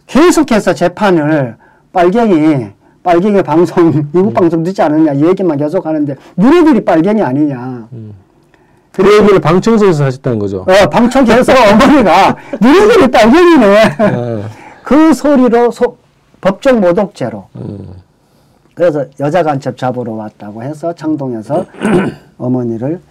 [0.08, 1.56] 계속해서 재판을
[1.94, 2.68] 빨갱이
[3.04, 4.34] 빨갱이 방송 미국 음.
[4.34, 8.14] 방송 듣지 않느냐 얘기만 계속 하는데 너네들이 빨갱이 아니냐 음.
[8.92, 14.50] 그 얘기를 방청석에서 하셨다는 거죠 어, 방청석에서 어머니가 너네들이 빨갱이네 어.
[14.84, 15.96] 그 소리로 소,
[16.42, 18.05] 법정 모독죄로 음.
[18.76, 21.66] 그래서 여자 간첩 잡으러 왔다고 해서 창동에서
[22.38, 23.02] 어머니를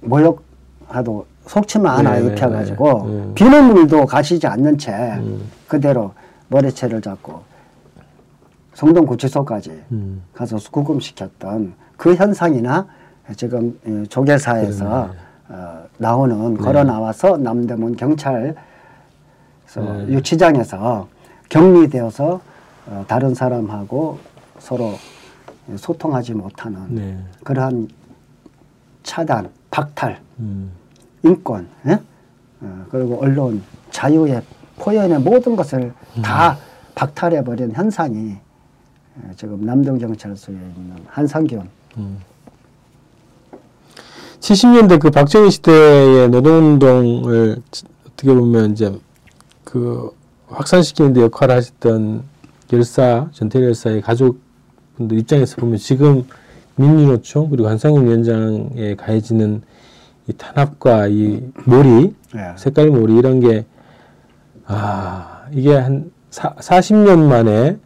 [0.00, 3.20] 모욕하도 속치만 하나 네, 입혀가지고 네, 네.
[3.20, 3.34] 음.
[3.34, 5.48] 비눗물도 가시지 않는 채 음.
[5.68, 6.12] 그대로
[6.48, 7.42] 머리채를 잡고
[8.74, 10.22] 성동구치소까지 음.
[10.34, 12.86] 가서 구금시켰던 그 현상이나
[13.36, 15.10] 지금 조계사에서
[15.48, 16.60] 어, 나오는 네.
[16.60, 18.56] 걸어 나와서 남대문 경찰
[19.76, 20.08] 네.
[20.08, 21.06] 유치장에서
[21.48, 22.40] 격리되어서
[22.86, 24.18] 어, 다른 사람하고
[24.62, 24.96] 서로
[25.76, 27.18] 소통하지 못하는 네.
[27.42, 27.88] 그러한
[29.02, 30.70] 차단, 박탈, 음.
[31.24, 31.98] 인권, 예?
[32.60, 34.42] 어, 그리고 언론, 자유의
[34.78, 36.22] 표현의 모든 것을 음.
[36.22, 36.56] 다
[36.94, 41.68] 박탈해버린 현상이 예, 지금 남동경찰서에 있는 한상균.
[41.98, 42.18] 음.
[44.40, 47.62] 70년대 그 박정희 시대의 노동운동을
[48.06, 48.96] 어떻게 보면 이제
[49.64, 50.10] 그
[50.48, 52.22] 확산시키는 데 역할을 하셨던
[52.72, 54.40] 열사, 전태일 열사의 가족
[55.02, 56.24] 분들 입장에서 보면 지금
[56.76, 59.62] 민주노총 그리고 한상윤 위원장에 가해지는
[60.28, 62.52] 이 탄압과 이 몰이 네.
[62.56, 63.64] 색깔 몰이 이런 게
[64.66, 67.76] 아, 이게 한 사, 40년 만에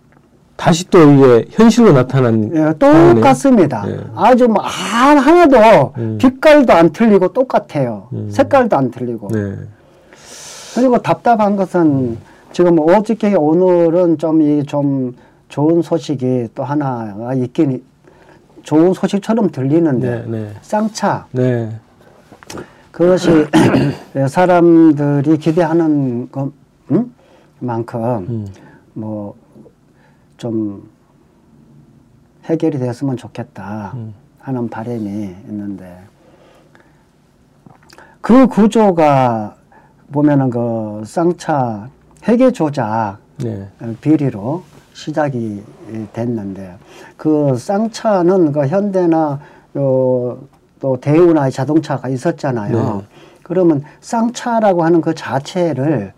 [0.57, 3.85] 다시 또 이게 현실로 나타난 예, 똑같습니다.
[3.89, 4.01] 예.
[4.15, 6.19] 아주 뭐 하나도 음.
[6.19, 8.09] 빛깔도 안 틀리고 똑같아요.
[8.13, 8.31] 음.
[8.31, 9.29] 색깔도 안 틀리고.
[9.29, 9.57] 네.
[10.75, 12.19] 그리고 답답한 것은 음.
[12.53, 15.15] 지금 어저께 오늘은 좀 이좀
[15.49, 17.83] 좋은 소식이 또 하나가 있긴
[18.63, 20.55] 좋은 소식처럼 들리는데 네, 네.
[20.61, 21.79] 쌍차 네.
[22.91, 23.47] 그것이
[24.29, 26.51] 사람들이 기대하는 것
[26.91, 27.15] 음?
[27.61, 28.47] 만큼 음.
[28.95, 30.89] 뭐좀
[32.45, 34.15] 해결이 됐으면 좋겠다 음.
[34.39, 35.99] 하는 바람이 있는데
[38.21, 39.57] 그 구조가
[40.11, 41.89] 보면은 그 쌍차
[42.27, 43.69] 회계 조작 네.
[44.01, 44.65] 비리로
[44.97, 45.63] 시작이
[46.15, 46.75] 됐는데
[47.19, 49.39] 그 쌍차는 그 현대나
[49.77, 50.39] 요,
[50.81, 52.97] 또 대우나 자동차가 있었잖아요.
[52.97, 53.07] 네.
[53.43, 56.15] 그러면 쌍차라고 하는 그 자체를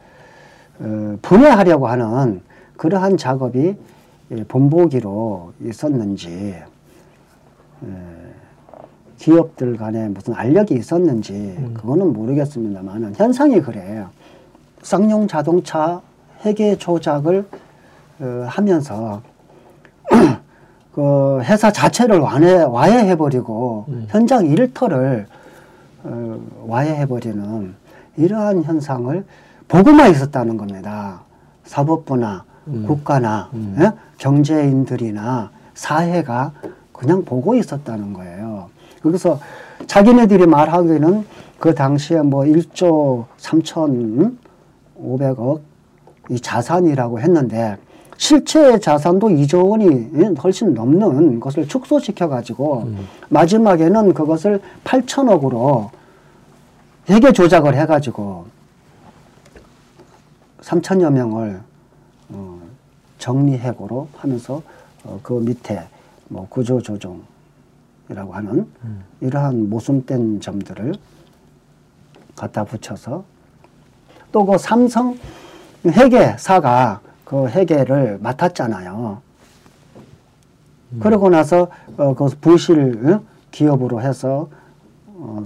[0.79, 2.41] 어, 분해하려고 하는
[2.77, 3.75] 그러한 작업이
[4.31, 6.55] 예, 본보기로 있었는지
[7.85, 7.89] 예,
[9.19, 11.75] 기업들 간에 무슨 알력이 있었는지 음.
[11.75, 14.11] 그거는 모르겠습니다만 현상이 그래요.
[14.83, 16.01] 쌍용 자동차
[16.45, 17.68] 회계 조작을 어,
[18.47, 19.23] 하면서
[20.95, 24.07] 그 회사 자체를 와해, 와해해버리고 음.
[24.09, 25.27] 현장 일터를
[26.03, 27.75] 어, 와해해버리는
[28.17, 29.25] 이러한 현상을
[29.69, 31.21] 보고만 있었다는 겁니다.
[31.65, 32.85] 사법부나 음.
[32.87, 33.77] 국가나 음.
[33.81, 33.93] 예?
[34.19, 36.53] 경제인들이나 사회가
[36.93, 38.71] 그냥 보고 있었다는 거예요.
[39.03, 39.39] 그래서
[39.87, 41.25] 자기네들이 말하기는
[41.61, 44.37] 그 당시에 뭐 1조 3천
[45.01, 45.61] 500억
[46.31, 47.77] 이 자산이라고 했는데
[48.19, 53.07] 실제 자산도 2조 원이 훨씬 넘는 것을 축소시켜 가지고 음.
[53.29, 55.91] 마지막에는 그것을 8천억으로
[57.09, 58.47] 회계 조작을 해 가지고
[60.63, 61.61] 3천여 명을
[62.31, 62.61] 어,
[63.19, 64.63] 정리해고로 하면서
[65.05, 65.87] 어, 그 밑에
[66.27, 67.23] 뭐 구조 조정이라고
[68.33, 69.05] 하는 음.
[69.21, 70.95] 이러한 모순된 점들을
[72.35, 73.25] 갖다 붙여서
[74.33, 75.17] 또 그 삼성
[75.87, 79.21] 회계사가 그 회계를 맡았잖아요.
[80.93, 80.99] 음.
[80.99, 83.19] 그러고 나서 어, 그 부실
[83.51, 84.49] 기업으로 해서
[85.09, 85.45] 어,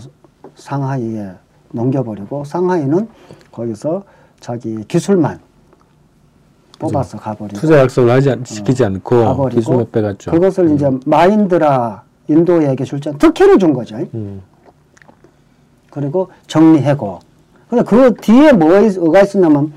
[0.55, 1.33] 상하이에
[1.73, 3.09] 넘겨버리고 상하이는
[3.51, 4.05] 거기서
[4.39, 5.41] 자기 기술만
[6.79, 10.31] 뽑아서 가버리고 투자 약속을 하지 않, 시키지 어, 않고 가버리고 기술만 빼갔죠.
[10.31, 10.75] 그것을 음.
[10.77, 13.97] 이제 마인드라 인도에게 출전 특혜를 준 거죠.
[14.15, 14.41] 음.
[15.91, 17.19] 그리고 정리해고.
[17.69, 19.73] 근데 그 뒤에 뭐가 있었냐면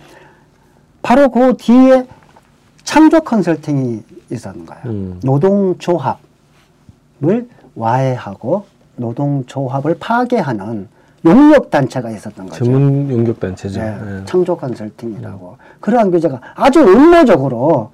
[1.06, 2.08] 바로 그 뒤에
[2.84, 4.84] 창조 컨설팅이 있었는 거예요.
[4.88, 5.20] 음.
[5.24, 6.18] 노동조합을
[7.76, 8.65] 와해하고
[8.96, 10.88] 노동조합을 파괴하는
[11.24, 12.65] 용역 단체가 있었던 거죠.
[12.65, 13.80] 전문 용역 단체죠.
[13.80, 14.26] 네, 네.
[14.26, 15.58] 창조 컨설팅이라고.
[15.60, 15.78] 음.
[15.80, 17.91] 그러한 규제가 아주 음모적으로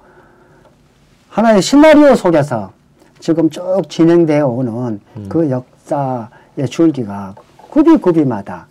[1.28, 2.72] 하나의 시나리오 속에서
[3.20, 5.26] 지금 쭉 진행되어 오는 음.
[5.28, 7.34] 그 역사의 줄기가
[7.68, 8.66] 구비구비마다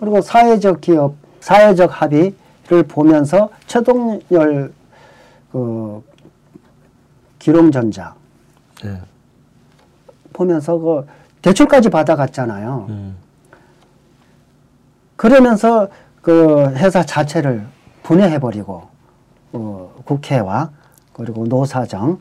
[0.00, 2.34] 그리고 사회적 기업, 사회적 합의
[2.68, 4.72] 를 보면서 최동열
[5.50, 6.02] 그
[7.38, 8.14] 기룡전자
[8.84, 9.00] 네.
[10.34, 11.06] 보면서 그
[11.40, 12.86] 대출까지 받아갔잖아요.
[12.90, 13.16] 음.
[15.16, 15.88] 그러면서
[16.20, 17.66] 그 회사 자체를
[18.02, 18.82] 분해해버리고
[19.54, 20.70] 어, 국회와
[21.14, 22.18] 그리고 노사정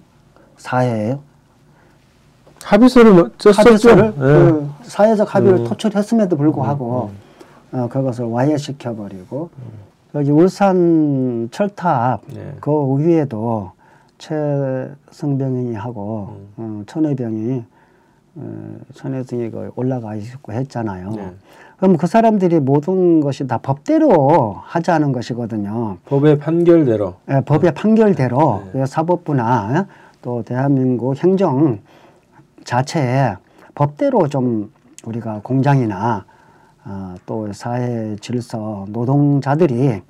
[0.55, 1.17] 사회에
[2.63, 4.17] 합의서를 합의서를 네.
[4.17, 5.63] 그 사회적 합의를 음.
[5.65, 7.17] 토출했음에도 불구하고 음.
[7.73, 7.79] 음.
[7.79, 9.86] 어, 그것을 와해시켜 버리고 음.
[10.15, 12.55] 여기 울산 철탑 네.
[12.59, 13.71] 그 위에도
[14.17, 16.81] 최성병이 하고 음.
[16.81, 17.63] 어, 천혜병이
[18.35, 21.11] 어, 천혜승이 그 올라가 있고 했잖아요.
[21.11, 21.33] 네.
[21.77, 25.97] 그럼 그 사람들이 모든 것이 다 법대로 하자는 것이거든요.
[26.05, 27.15] 법의 판결대로.
[27.25, 28.85] 네, 법의 판결대로 네.
[28.85, 29.87] 사법부나
[30.21, 31.79] 또 대한민국 행정
[32.63, 33.35] 자체에
[33.75, 34.71] 법대로 좀
[35.05, 36.25] 우리가 공장이나
[36.89, 40.01] 어, 또 사회 질서 노동자들이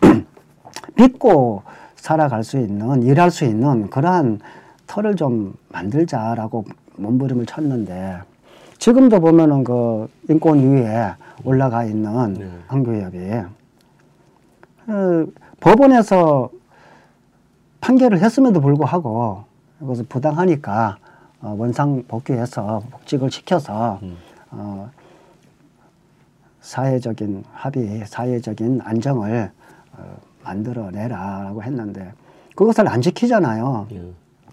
[0.96, 1.62] 믿고
[1.96, 4.40] 살아갈 수 있는 일할 수 있는 그러한
[4.86, 8.18] 터를 좀 만들자라고 몸부림을 쳤는데
[8.76, 11.14] 지금도 보면은 그 인권 위에
[11.44, 12.50] 올라가 있는 네.
[12.66, 13.18] 한교협이
[14.84, 16.50] 그 법원에서
[17.80, 19.44] 판결을 했음에도 불구하고
[19.78, 20.98] 그것을 부당하니까
[21.40, 24.16] 어, 원상 복귀해서 복직을 시켜서 음.
[24.50, 24.90] 어,
[26.68, 29.50] 사회적인 합의, 사회적인 안정을
[29.96, 32.12] 어, 만들어내라라고 했는데
[32.54, 33.86] 그것을 안 지키잖아요.
[33.92, 34.02] 예.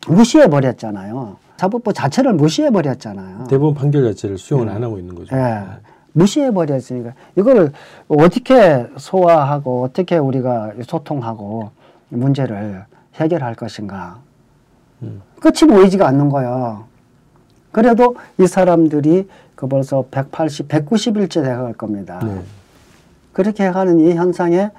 [0.08, 1.36] 무시해 버렸잖아요.
[1.58, 3.47] 사법부 자체를 무시해 버렸잖아요.
[3.49, 4.71] 대법원 판결 자체를 수용을 예.
[4.71, 5.36] 안 하고 있는 거죠.
[5.36, 5.65] 예.
[6.13, 7.73] 무시해 버렸으니까 이거를
[8.08, 11.71] 어떻게 소화하고 어떻게 우리가 소통하고
[12.08, 14.21] 문제를 해결할 것인가
[15.01, 15.21] 음.
[15.41, 16.86] 끝이 보이지가 않는 거예요.
[17.73, 22.20] 그래도 이 사람들이 그 벌써 180, 190일째 돼갈 겁니다.
[22.24, 22.41] 네.
[23.34, 24.70] 그렇게 가는 이 현상에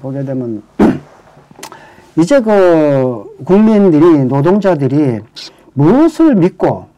[0.00, 0.62] 보게 되면
[2.18, 5.20] 이제 그 국민들이 노동자들이
[5.74, 6.88] 무엇을 믿고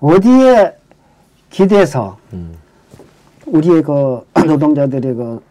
[0.00, 0.76] 어디에
[1.50, 2.56] 기대서 음.
[3.46, 5.42] 우리의 그 노동자들의 그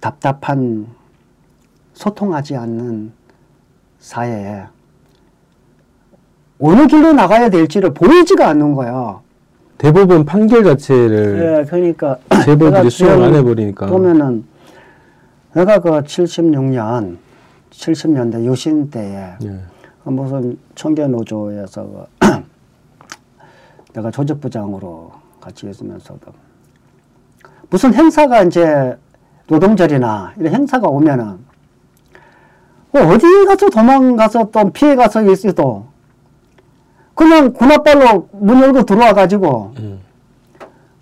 [0.00, 0.86] 답답한
[1.94, 3.12] 소통하지 않는
[3.98, 4.64] 사회에
[6.60, 9.20] 어느 길로 나가야 될지를 보이지가 않는 거야.
[9.78, 14.44] 대부분 판결 자체를 예, 그러니까 재벌들이 수용 안 해버리니까 보면은
[15.54, 17.16] 내가 그 76년
[17.70, 19.60] 70년대 유신 때에 예.
[20.02, 22.26] 그 무슨 청계 노조에서 그
[23.94, 26.32] 내가 조직부장으로 같이 있으면서도
[27.70, 28.96] 무슨 행사가 이제
[29.46, 31.38] 노동절이나 이런 행사가 오면은
[32.90, 35.86] 뭐 어디 가서 도망가서 또 피해 가서 있어도
[37.18, 39.98] 그냥 군합발로 문 열고 들어와 가지고 음.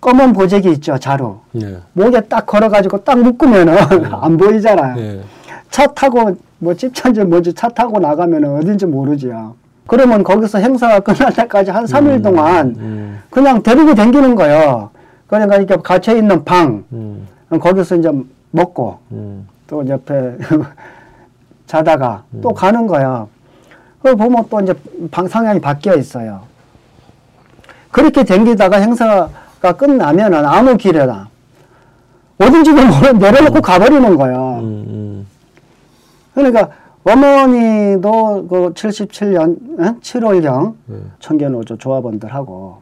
[0.01, 1.77] 검은 보재기 있죠 자루 네.
[1.93, 4.09] 목에 딱 걸어 가지고 딱 묶으면은 네.
[4.19, 4.95] 안 보이잖아요.
[4.95, 5.21] 네.
[5.69, 9.53] 차 타고 뭐 집차인지 뭔지 차 타고 나가면은 어딘지 모르지요.
[9.85, 13.21] 그러면 거기서 행사가 끝날 때까지 한 3일 음, 동안 음.
[13.29, 14.89] 그냥 데리고 댕기는 거예요.
[15.27, 17.27] 그러니까 이렇게 갇혀 있는 방 음.
[17.51, 18.11] 거기서 이제
[18.49, 19.47] 먹고 음.
[19.67, 20.35] 또 옆에
[21.67, 22.53] 자다가 또 음.
[22.55, 23.27] 가는 거야.
[24.01, 24.73] 그 보면 또 이제
[25.11, 26.43] 방 상향이 바뀌어 있어요.
[27.91, 31.29] 그렇게 댕기다가 행사가 끝나면은 아무 길에나
[32.37, 33.61] 어딘지도 모르 내려놓고 음.
[33.61, 34.37] 가버리는 거야.
[34.59, 35.27] 음, 음.
[36.33, 36.69] 그러니까
[37.03, 40.97] 어머니도 그 77년 7월경 네.
[41.19, 42.81] 청계노조 조합원들하고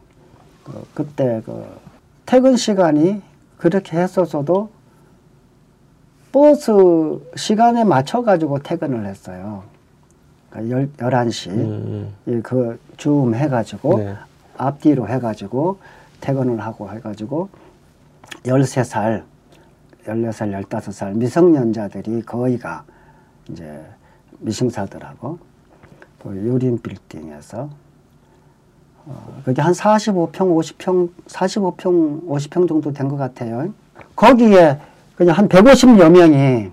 [0.64, 1.64] 그 그때 그
[2.26, 3.22] 퇴근 시간이
[3.56, 4.68] 그렇게 했었어도
[6.32, 6.72] 버스
[7.36, 9.62] 시간에 맞춰 가지고 퇴근을 했어요.
[10.68, 12.12] 열, 11시 음.
[12.26, 12.42] 음.
[12.42, 14.14] 그줌 해가지고 네.
[14.56, 15.78] 앞뒤로 해가지고
[16.20, 17.48] 퇴근을 하고 해가지고
[18.44, 19.22] 13살,
[20.06, 22.84] 14살, 15살 미성년자들이 거의가
[23.48, 23.84] 이제
[24.38, 25.38] 미싱사들하고
[26.22, 27.68] 그 유린 빌딩에서
[29.06, 33.72] 어, 그게 한 45평, 50평, 45평, 50평 정도 된 것 같아요.
[34.16, 34.78] 거기에
[35.14, 36.70] 그냥 한 150여 명이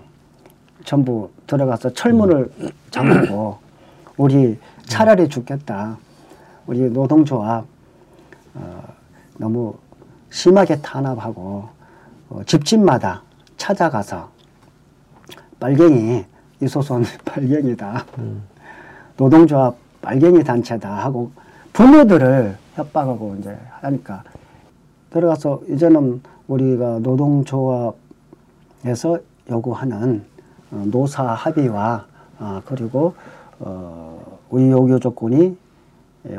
[0.84, 2.50] 전부 들어가서 철문을
[2.90, 3.58] 잠그고
[4.16, 5.98] 우리 차라리 죽겠다.
[6.66, 7.66] 우리 노동조합
[8.54, 8.84] 어,
[9.38, 9.74] 너무
[10.30, 11.68] 심하게 탄압하고
[12.30, 13.22] 어, 집집마다
[13.56, 14.30] 찾아가서
[15.58, 16.24] 빨갱이
[16.60, 18.04] 이소선 빨갱이다.
[18.18, 18.42] 음.
[19.16, 21.32] 노동조합 빨갱이 단체다 하고
[21.72, 24.22] 부모들을 협박하고 이제 하니까
[25.10, 27.94] 들어가서 이제는 우리가 노동조합에서
[29.50, 30.24] 요구하는
[30.70, 32.06] 어, 노사 합의와
[32.38, 33.14] 어, 그리고
[33.60, 35.56] 어, 의료교 조건이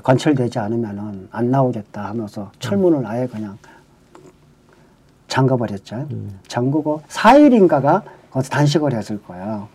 [0.04, 3.58] 관철되지 않으면은 안 나오겠다 하면서 철문을 아예 그냥
[5.28, 6.08] 잠가버렸죠.
[6.12, 6.40] 음.
[6.48, 8.02] 잠그고 4일인가가
[8.32, 9.68] 거기서 단식을 했을 거예요.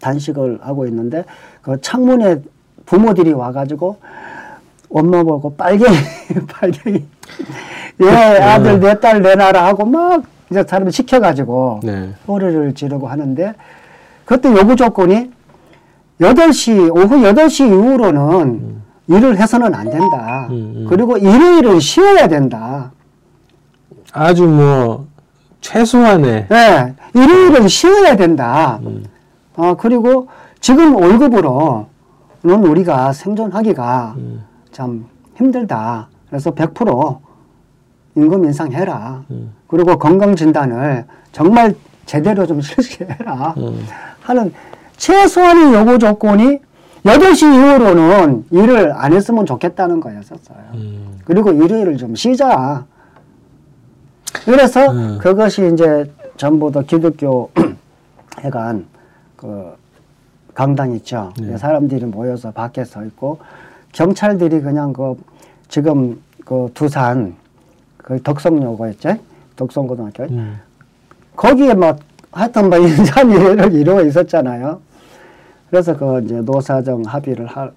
[0.00, 1.24] 단식을 하고 있는데
[1.62, 2.42] 그 창문에
[2.86, 3.98] 부모들이 와가지고
[4.90, 5.96] 엄마 보고 빨갱이
[6.52, 7.06] 빨갱이
[8.02, 12.12] 예 아들 내 딸 내놔라 하고 막 이제 사람을 시켜가지고 네.
[12.26, 13.54] 소리를 지르고 하는데
[14.24, 15.30] 그때 요구 조건이
[16.20, 18.82] 8시 오후 8시 이후로는 음.
[19.08, 20.46] 일을 해서는 안 된다.
[20.50, 20.86] 음, 음.
[20.88, 22.92] 그리고 일요일은 쉬어야 된다.
[24.12, 25.06] 아주 뭐
[25.60, 28.78] 최소한의 네, 일요일은 쉬어야 된다.
[28.82, 29.04] 음.
[29.56, 30.28] 어, 그리고
[30.60, 31.86] 지금 월급으로는
[32.44, 34.44] 우리가 생존하기가 음.
[34.72, 35.06] 참
[35.36, 36.08] 힘들다.
[36.28, 37.18] 그래서 100%
[38.16, 39.24] 임금 인상해라.
[39.30, 39.54] 음.
[39.66, 41.74] 그리고 건강진단을 정말
[42.06, 43.54] 제대로 좀 실시해라.
[43.56, 43.84] 음.
[44.22, 44.52] 하는
[45.00, 46.60] 최소한의 요구 조건이
[47.04, 50.58] 8시 이후로는 일을 안 했으면 좋겠다는 거였었어요.
[50.74, 51.18] 음.
[51.24, 52.84] 그리고 일요일을 좀 쉬자.
[54.44, 55.18] 그래서 음.
[55.18, 57.50] 그것이 이제 전부 다 기독교
[58.44, 58.84] 해간
[59.36, 59.74] 그
[60.52, 61.32] 강당 있죠.
[61.40, 61.56] 네.
[61.56, 63.38] 사람들이 모여서 밖에 서 있고
[63.92, 65.16] 경찰들이 그냥 그
[65.68, 67.34] 지금 그 두산
[67.96, 69.16] 그 덕성여고였죠.
[69.56, 70.26] 덕성고등학교.
[70.26, 70.52] 네.
[71.36, 72.00] 거기에 막
[72.32, 74.89] 하여튼 뭐 인산 일을 이루어 있었잖아요.
[75.70, 77.70] 그래서 그 이제 노사정 합의를 하,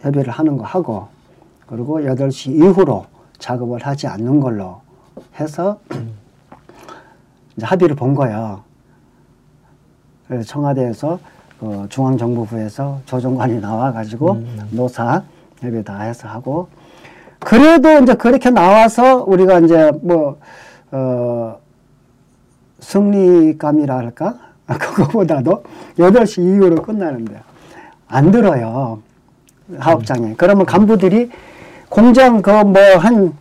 [0.00, 1.08] 협의를 하는 거 하고
[1.66, 3.06] 그리고 8시 이후로
[3.38, 4.80] 작업을 하지 않는 걸로
[5.38, 5.78] 해서
[7.56, 8.62] 이제 합의를 본 거예요.
[10.26, 11.18] 그래서 청와대에서
[11.60, 14.68] 그 중앙정부부에서 조정관이 나와가지고 음.
[14.70, 15.22] 노사
[15.60, 16.68] 협의 다 해서 하고
[17.38, 20.38] 그래도 이제 그렇게 나와서 우리가 이제 뭐,
[20.90, 21.58] 어,
[22.80, 24.38] 승리감이라 할까?
[24.66, 25.62] 그거보다도
[25.98, 27.34] 8시 이후로 끝나는데
[28.08, 29.00] 안 들어요.
[29.80, 30.28] 사업장에.
[30.28, 30.34] 음.
[30.36, 31.30] 그러면 간부들이
[31.88, 33.32] 공장 그 뭐 한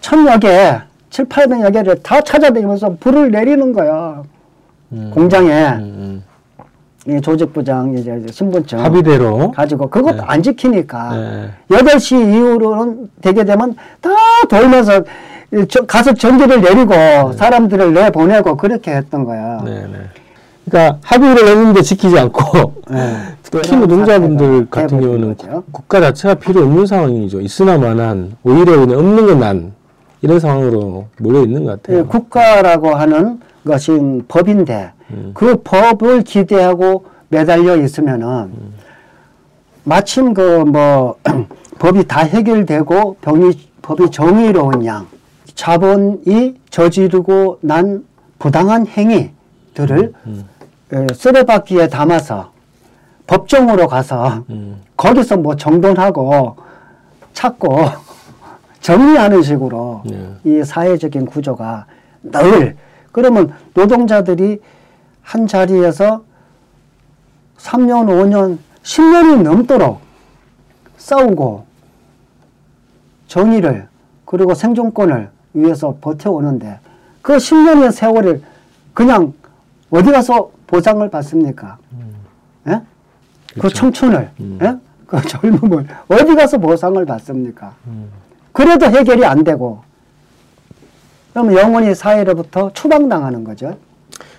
[0.00, 0.78] 천여 개,
[1.10, 4.22] 칠, 팔백여 개를 다 찾아다니면서 불을 내리는 거야.
[4.92, 5.10] 음.
[5.12, 5.50] 공장에.
[5.50, 6.22] 음,
[7.08, 7.20] 음.
[7.22, 10.22] 조직부장 이제 신분증 합의대로 가지고 그것도 네.
[10.26, 11.50] 안 지키니까 네.
[11.70, 14.10] 8시 이후로는 되게 되면 다
[14.50, 15.02] 돌면서
[15.86, 17.32] 가서 전기를 내리고 네.
[17.34, 19.62] 사람들을 내보내고 그렇게 했던 거야.
[19.64, 19.98] 네, 네.
[20.68, 23.16] 그러니까 합의를 했는데 지키지 않고 네.
[23.42, 25.64] 특히 노동자분들 같은 경우는 거죠.
[25.72, 27.40] 국가 자체가 필요 없는 상황이죠.
[27.40, 29.72] 있으나마난 오히려 그냥 없는 건 난
[30.20, 32.02] 이런 상황으로 몰려 있는 것 같아요.
[32.02, 35.30] 네, 국가라고 하는 것은 법인데 음.
[35.32, 38.74] 그 법을 기대하고 매달려 있으면은 음.
[39.84, 41.16] 마침 그 뭐
[41.78, 43.52] 법이 다 해결되고 병이
[43.82, 45.06] 법이 정의로운 양
[45.54, 48.04] 자본이 저지르고 난
[48.40, 50.44] 부당한 행위들을 음.
[50.92, 51.06] 음.
[51.14, 52.52] 쓰레받기에 담아서
[53.26, 54.80] 법정으로 가서 음.
[54.96, 56.56] 거기서 뭐 정돈하고
[57.34, 57.84] 찾고
[58.80, 60.34] 정리하는 식으로 네.
[60.44, 61.86] 이 사회적인 구조가
[62.22, 62.76] 늘
[63.12, 64.60] 그러면 노동자들이
[65.22, 66.24] 한 자리에서
[67.58, 70.00] 3년, 5년, 10년이 넘도록
[70.96, 71.66] 싸우고
[73.26, 73.88] 정의를
[74.24, 76.80] 그리고 생존권을 위해서 버텨오는데
[77.20, 78.42] 그 10년의 세월을
[78.94, 79.34] 그냥
[79.90, 81.78] 어디 가서 보상을 받습니까?
[81.92, 82.14] 음.
[82.68, 82.80] 예?
[83.54, 83.76] 그 그렇죠.
[83.76, 84.58] 청춘을, 음.
[84.62, 84.76] 예?
[85.06, 87.74] 그 젊음을 어디 가서 보상을 받습니까?
[87.88, 88.08] 음.
[88.52, 89.80] 그래도 해결이 안 되고
[91.32, 93.76] 그러면 영원히 사회로부터 추방당하는 거죠.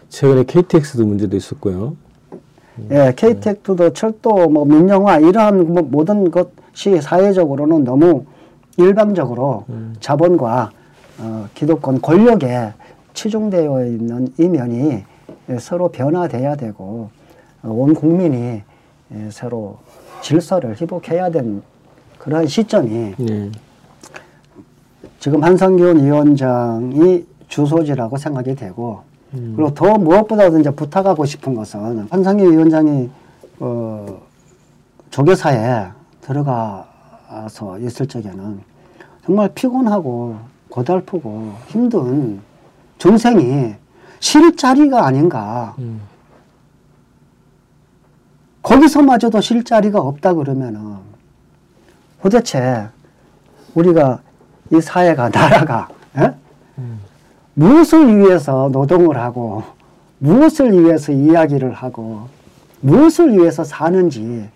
[0.10, 1.96] 최근에 KTX도 문제도 있었고요.
[2.92, 8.26] 예, KTX도 철도, 뭐 민영화 이러한 뭐 모든 것이 사회적으로는 너무
[8.78, 9.96] 일방적으로 음.
[10.00, 10.72] 자본과
[11.20, 12.74] 어, 기득권 권력에
[13.14, 15.04] 치중되어 있는 이면이
[15.58, 17.10] 서로 변화돼야 되고
[17.64, 18.62] 어, 온 국민이
[19.12, 19.78] 예, 서로
[20.22, 21.64] 질서를 회복해야 된
[22.20, 23.52] 그러한 시점이 네.
[25.20, 29.02] 지금 한성균 위원장이 주소지라고 생각이 되고
[29.34, 29.54] 음.
[29.56, 33.10] 그리고 더 무엇보다도 이제 부탁하고 싶은 것은 한상규 위원장이
[33.60, 34.22] 어,
[35.10, 35.88] 조계사에
[36.22, 38.60] 들어가서 있을 적에는
[39.26, 40.38] 정말 피곤하고
[40.70, 42.40] 고달프고 힘든
[42.98, 43.76] 중생이
[44.20, 45.76] 쉴 자리가 아닌가.
[45.80, 46.02] 음.
[48.62, 50.98] 거기서마저도 쉴 자리가 없다 그러면은
[52.22, 52.88] 도대체
[53.74, 54.20] 우리가
[54.72, 56.36] 이 사회가 나라가 예?
[56.78, 57.00] 음.
[57.54, 59.64] 무엇을 위해서 노동을 하고
[60.20, 62.28] 무엇을 위해서 이야기를 하고
[62.82, 64.50] 무엇을 위해서 사는지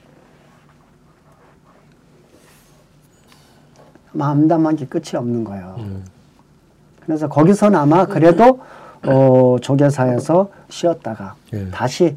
[4.11, 5.76] 마음담한 게 끝이 없는 거예요.
[5.80, 6.03] 음.
[6.99, 8.59] 그래서 거기서나마 그래도
[9.06, 11.70] 어, 조계사에서 쉬었다가 예.
[11.72, 12.16] 다시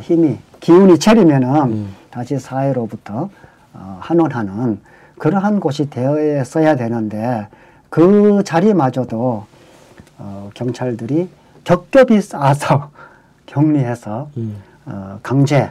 [0.00, 1.94] 힘이 기운이 차리면은 음.
[2.10, 3.28] 다시 사회로부터
[3.72, 4.80] 어, 환원하는
[5.18, 7.48] 그러한 곳이 되어야 되는데
[7.88, 9.46] 그 자리마저도
[10.18, 11.28] 어, 경찰들이
[11.64, 12.90] 겹겹이 쌓아서
[13.46, 14.62] 격리해서 음.
[14.86, 15.70] 어, 강제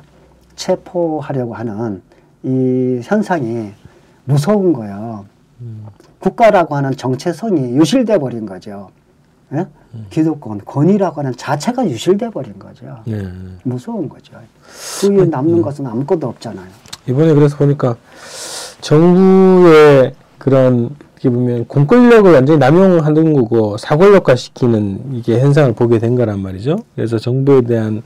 [0.55, 2.01] 체포하려고 하는
[2.43, 3.71] 이 현상이
[4.25, 5.25] 무서운 거예요.
[5.61, 5.85] 음.
[6.19, 8.89] 국가라고 하는 정체성이 유실돼 버린 거죠.
[9.53, 9.65] 예?
[9.93, 10.07] 음.
[10.09, 12.97] 기득권, 권위라고 하는 자체가 유실돼 버린 거죠.
[13.05, 13.27] 네.
[13.63, 14.33] 무서운 거죠.
[15.01, 15.61] 그 위에 남는 음.
[15.61, 16.67] 것은 아무것도 없잖아요.
[17.07, 17.95] 이번에 그래서 보니까
[18.81, 26.41] 정부의 그런 어떻게 보면 공권력을 완전히 남용하는 거고 사권력화 시키는 이게 현상을 보게 된 거란
[26.41, 26.77] 말이죠.
[26.95, 28.03] 그래서 정부에 대한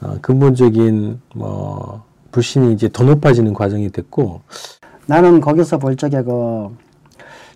[0.00, 2.02] 어, 근본적인 뭐
[2.32, 4.42] 불신이 이제 더 높아지는 과정이 됐고
[5.06, 6.76] 나는 거기서 볼 적에 그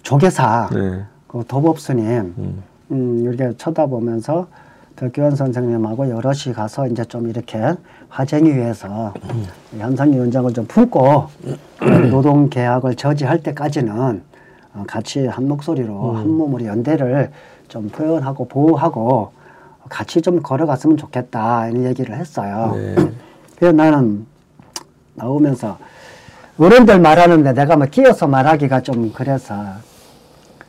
[0.03, 1.05] 조계사 네.
[1.27, 2.63] 그 도법스님 음.
[2.93, 4.47] 음, 이렇게 쳐다보면서
[4.97, 7.75] 백교환 선생님하고 여럿이 가서 이제 좀 이렇게
[8.09, 9.47] 화쟁이 위해서 음.
[9.79, 11.27] 현상 위원장을 좀 품고
[12.11, 14.23] 노동 계약을 저지할 때까지는
[14.75, 16.17] 어, 같이 한 목소리로 음.
[16.17, 17.31] 한 몸으로 연대를
[17.69, 19.33] 좀 표현하고 보호하고
[19.89, 22.73] 같이 좀 걸어갔으면 좋겠다 이런 얘기를 했어요.
[22.75, 22.95] 네.
[23.57, 24.27] 그래서 나는
[25.15, 25.79] 나오면서
[26.59, 29.55] 어른들 말하는데 내가 뭐 끼어서 말하기가 좀 그래서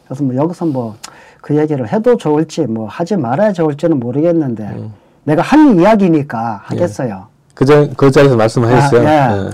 [0.06, 0.96] 그래서 뭐 여기서 뭐
[1.44, 4.94] 그 얘기를 해도 좋을지 뭐 하지 말아야 좋을지는 모르겠는데 음.
[5.26, 7.28] 내가 한 이야기니까 하겠어요.
[7.30, 7.54] 예.
[7.54, 9.08] 그 자 그 자리에서 말씀하셨어요.
[9.08, 9.46] 아, 예.
[9.48, 9.50] 예.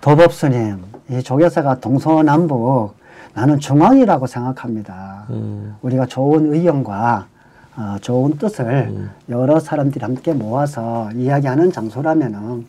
[0.00, 0.78] 도법스님,
[1.10, 2.94] 이 조계사가 동서남북
[3.34, 5.24] 나는 중앙이라고 생각합니다.
[5.28, 5.76] 음.
[5.82, 7.26] 우리가 좋은 의견과
[7.76, 9.10] 어, 좋은 뜻을 음.
[9.28, 12.64] 여러 사람들이 함께 모아서 이야기하는 장소라면은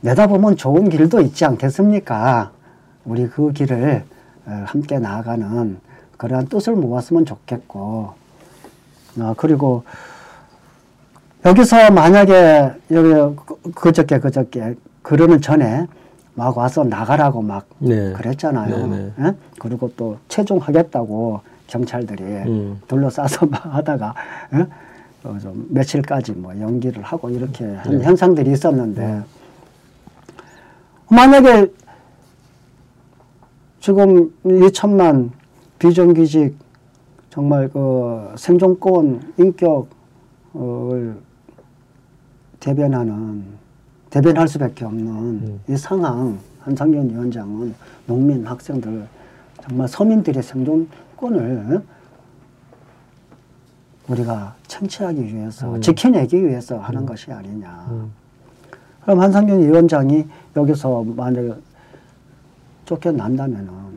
[0.00, 2.50] 내다보면 좋은 길도 있지 않겠습니까?
[3.04, 4.02] 우리 그 길을
[4.46, 5.78] 어, 함께 나아가는
[6.18, 8.12] 그러한 뜻을 모았으면 좋겠고,
[9.20, 9.84] 어, 그리고
[11.44, 15.86] 여기서 만약에 여기 그, 그저께 그저께 그러는 전에
[16.34, 18.12] 막 와서 나가라고 막 네.
[18.12, 18.86] 그랬잖아요.
[18.86, 19.12] 네, 네.
[19.20, 19.34] 예?
[19.58, 22.80] 그리고 또 최종하겠다고 경찰들이 음.
[22.86, 24.14] 둘러싸서 막 하다가
[24.54, 24.66] 예?
[25.24, 28.04] 어, 좀 며칠까지 뭐 연기를 하고 이렇게 한 네.
[28.04, 29.20] 현상들이 있었는데 네.
[31.10, 31.72] 만약에
[33.80, 35.30] 지금 2천만
[35.78, 36.56] 비정규직
[37.30, 41.16] 정말 그 생존권 인격을
[42.58, 43.44] 대변하는
[44.10, 45.60] 대변할 수밖에 없는 음.
[45.68, 47.74] 이 상황 한상현 위원장은
[48.06, 49.06] 농민 학생들
[49.62, 51.82] 정말 서민들의 생존권을
[54.08, 55.80] 우리가 청취하기 위해서 음.
[55.80, 57.06] 지켜내기 위해서 하는 음.
[57.06, 57.86] 것이 아니냐.
[57.90, 58.10] 음.
[59.02, 60.26] 그럼 한상현 위원장이
[60.56, 61.54] 여기서 만약에
[62.86, 63.87] 쫓겨난다면은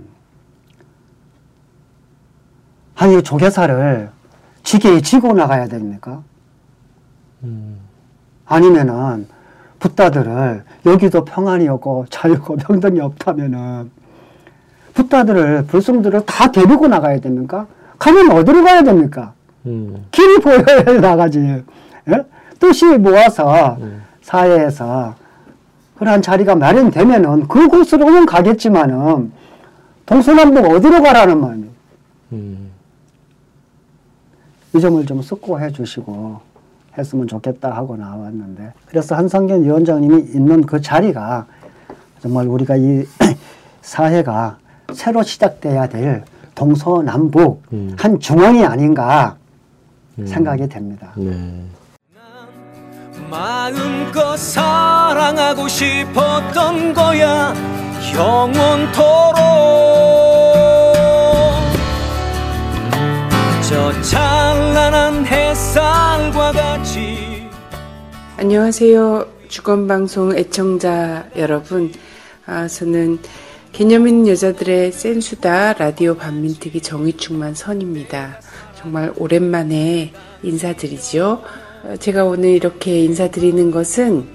[3.02, 4.12] 아니 조계사를
[4.62, 6.22] 지게 지고 나가야 됩니까?
[7.44, 7.80] 음.
[8.46, 9.28] 아니면은
[9.80, 13.90] 붓다들을 여기도 평안이었고 자유고 평등이 없다면은
[14.94, 17.66] 붓다들을 불승들을 다 데리고 나가야 됩니까?
[17.98, 19.34] 가면 어디로 가야 됩니까?
[19.66, 20.06] 음.
[20.12, 21.64] 길이 보여야 나가지.
[22.08, 22.26] 예?
[22.60, 24.04] 뜻이 모아서 음.
[24.22, 25.16] 사회에서
[25.98, 29.32] 그러한 자리가 마련되면은 그곳으로는 가겠지만은
[30.06, 31.68] 동서남북 어디로 가라는 말이에요.
[32.34, 32.61] 음.
[34.74, 36.40] 이 점을 좀 숙고해 주시고
[36.98, 41.46] 했으면 좋겠다 하고 나왔는데 그래서 한상견 위원장님이 있는 그 자리가
[42.22, 43.06] 정말 우리가 이
[43.82, 44.58] 사회가
[44.94, 46.24] 새로 시작돼야 될
[46.56, 47.96] 동서남북 음.
[47.98, 49.38] 한 중앙이 아닌가
[50.20, 50.26] 음.
[50.28, 51.12] 생각이 됩니다.
[51.16, 51.64] 네.
[53.30, 57.54] 마음껏 사랑하고 싶었던 거야
[58.14, 59.42] 영원토록
[63.72, 67.48] 저 찬란한 햇살과 같이.
[68.36, 71.94] 안녕하세요 주권방송 애청자 여러분.
[72.46, 73.20] 아, 저는
[73.72, 78.42] 개념 있는 여자들의 센수다 라디오 반민특위 정의충만 선입니다.
[78.76, 80.12] 정말 오랜만에
[80.44, 81.42] 인사드리죠
[82.02, 84.28] 제가 오늘 이렇게 인사드리는 것은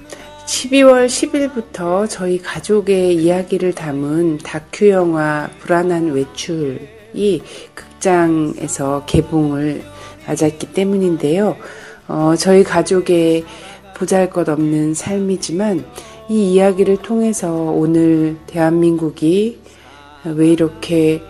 [0.47, 7.43] 12월 10일부터 저희 가족의 이야기를 담은 다큐 영화 불안한 외출이
[7.75, 9.83] 극 장에서 개봉을
[10.29, 11.57] 맞았기 때문인데요.
[12.07, 13.45] 어, 저희 가족의
[13.97, 15.85] 보잘 것 없는 삶이지만
[16.29, 19.59] 이 이야기를 통해서 오늘 대한민국이
[20.25, 21.21] 왜 이렇게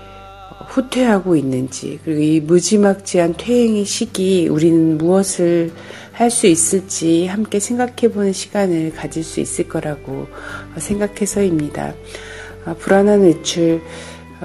[0.69, 5.73] 후퇴하고 있는지 그리고 이 무지막지한 퇴행의 시기 우리는 무엇을
[6.13, 10.27] 할 수 있을지 함께 생각해 보는 시간을 가질 수 있을 거라고
[10.79, 11.95] 생각해서입니다.
[12.65, 13.81] 아, 불안한 외출 어,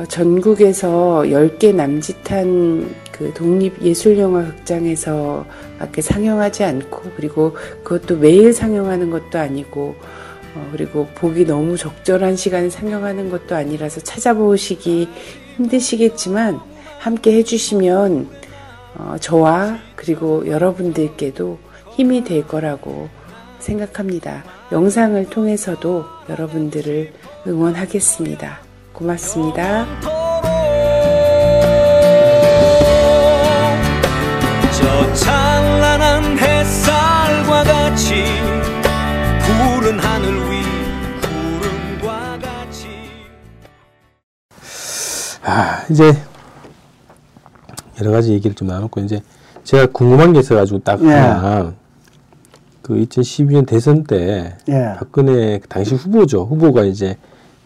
[0.07, 5.45] 전국에서 10개 남짓한 그 독립예술영화 극장에서
[5.77, 9.95] 밖에 상영하지 않고 그리고 그것도 매일 상영하는 것도 아니고
[10.55, 15.07] 어, 그리고 보기 너무 적절한 시간에 상영하는 것도 아니라서 찾아보시기
[15.57, 16.59] 힘드시겠지만
[16.99, 18.29] 함께 해주시면
[18.95, 21.59] 어, 저와 그리고 여러분들께도
[21.91, 23.09] 힘이 될 거라고
[23.59, 24.43] 생각합니다.
[24.71, 27.13] 영상을 통해서도 여러분들을
[27.47, 28.70] 응원하겠습니다.
[28.93, 29.85] 고맙습니다.
[34.77, 38.23] 저 찬란한 햇살과 같이
[39.41, 40.61] 푸른 하늘 위
[41.21, 42.87] 구름과 같이
[45.43, 46.13] 아 이제
[47.99, 49.21] 여러 가지 얘기를 좀 나눴고 이제
[49.63, 51.09] 제가 궁금한 게 있어가지고 딱 예.
[51.09, 51.73] 하나
[52.81, 54.95] 그 2012년 대선 때 예.
[54.97, 57.17] 박근혜 당시 후보죠 후보가 이제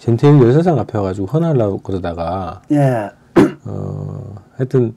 [0.05, 3.09] 젠테일 열사상 앞에 와가지고 헌하려고 그러다가 예.
[3.65, 4.93] 어 하여튼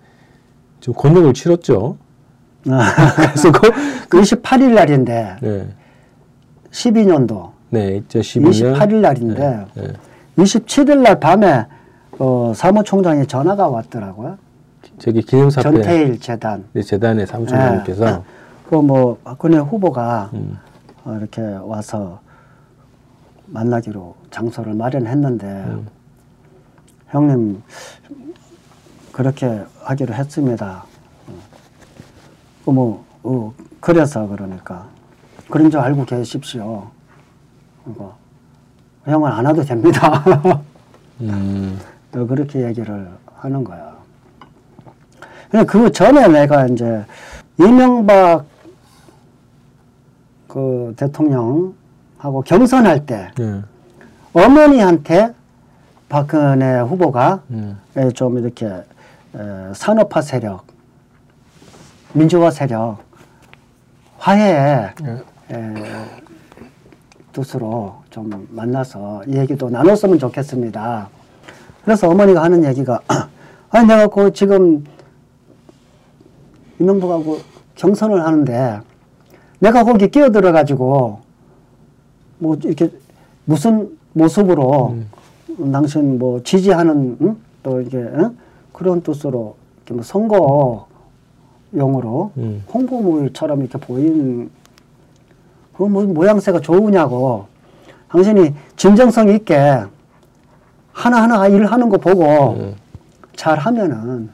[0.80, 1.96] 좀 곤욕을 치렀죠.
[2.68, 2.92] 아.
[3.32, 5.68] 그래서 그 28일 날인데 네.
[6.70, 9.92] 12년도 네, 2012년 28일 날인데 네, 네.
[10.36, 11.64] 27일 날 밤에
[12.18, 14.36] 어, 사무총장이 전화가 왔더라고요.
[14.98, 18.22] 저기 기념사태 전태일 재단 네, 재단의 사무총장님께서 네.
[18.68, 20.58] 그뭐 박근혜 후보가 음.
[21.06, 22.20] 어, 이렇게 와서
[23.50, 25.88] 만나기로 장소를 마련했는데 음.
[27.08, 27.62] 형님
[29.12, 30.84] 그렇게 하기로 했습니다.
[32.66, 34.86] 어, 뭐 어, 그래서 그러니까
[35.50, 36.88] 그런 줄 알고 계십시오.
[37.82, 38.14] 그러니까
[39.04, 40.24] 형은 안 와도 됩니다.
[41.22, 41.78] 음.
[42.10, 43.96] 그렇게 얘기를 하는 거야.
[45.66, 47.04] 그 전에 내가 이제
[47.58, 48.44] 이명박
[50.46, 51.74] 그 대통령
[52.18, 53.62] 하고 경선할 때 네.
[54.32, 55.32] 어머니한테
[56.08, 58.10] 박근혜 후보가 네.
[58.14, 58.68] 좀 이렇게
[59.74, 60.64] 산업화 세력,
[62.12, 62.98] 민주화 세력,
[64.18, 65.24] 화해의 네.
[67.32, 71.08] 뜻으로 좀 만나서 얘기도 나눴으면 좋겠습니다.
[71.84, 73.00] 그래서 어머니가 하는 얘기가
[73.70, 74.84] 아니 내가 그 지금
[76.80, 77.38] 이명박하고
[77.76, 78.80] 경선을 하는데
[79.60, 81.20] 내가 거기 끼어들어 가지고
[82.38, 82.90] 뭐 이렇게
[83.44, 84.96] 무슨 모습으로
[85.58, 85.72] 음.
[85.72, 87.36] 당신 뭐 지지하는 응?
[87.62, 88.36] 또 이게 응?
[88.72, 90.02] 그런 뜻으로 이렇게 뭐
[91.72, 92.64] 선거용으로 음.
[92.72, 94.50] 홍보물처럼 이렇게 보인
[95.76, 97.46] 그 모양새가 좋으냐고
[98.08, 99.82] 당신이 진정성 있게
[100.92, 102.74] 하나하나 일을 하는 거 보고 음.
[103.36, 104.30] 잘하면은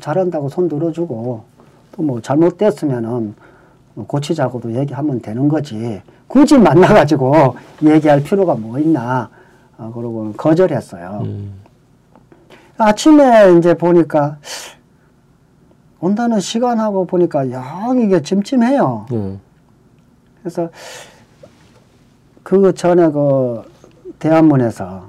[0.00, 1.50] 잘한다고 손 들어주고
[1.92, 3.34] 또 뭐 잘못됐으면은
[4.06, 6.00] 고치자고도 얘기하면 되는 거지.
[6.30, 9.28] 굳이 만나가지고 얘기할 필요가 뭐 있나.
[9.76, 11.22] 어, 그러고 거절했어요.
[11.24, 11.54] 음.
[12.78, 14.38] 아침에 이제 보니까
[15.98, 19.06] 온다는 시간하고 보니까 영 이게 찜찜해요.
[19.10, 19.40] 음.
[20.40, 20.68] 그래서
[22.44, 23.62] 그 전에 그
[24.20, 25.06] 대한문에서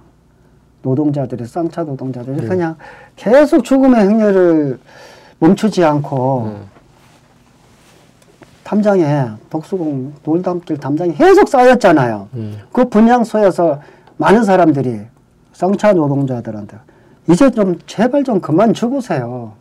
[0.81, 2.49] 노동자들이 쌍차 노동자들이 음.
[2.49, 2.75] 그냥
[3.15, 4.79] 계속 죽음의 행렬을
[5.37, 6.70] 멈추지 않고 음.
[8.71, 12.29] 담장에 독수공 돌담길 담장에 계속 쌓였잖아요.
[12.35, 12.57] 음.
[12.71, 13.81] 그 분향소에서
[14.15, 15.01] 많은 사람들이
[15.51, 16.77] 쌍차 노동자들한테
[17.29, 19.51] 이제 좀 제발 좀 그만 죽으세요.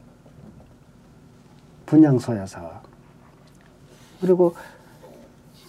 [1.87, 2.71] 분향소에서.
[4.21, 4.55] 그리고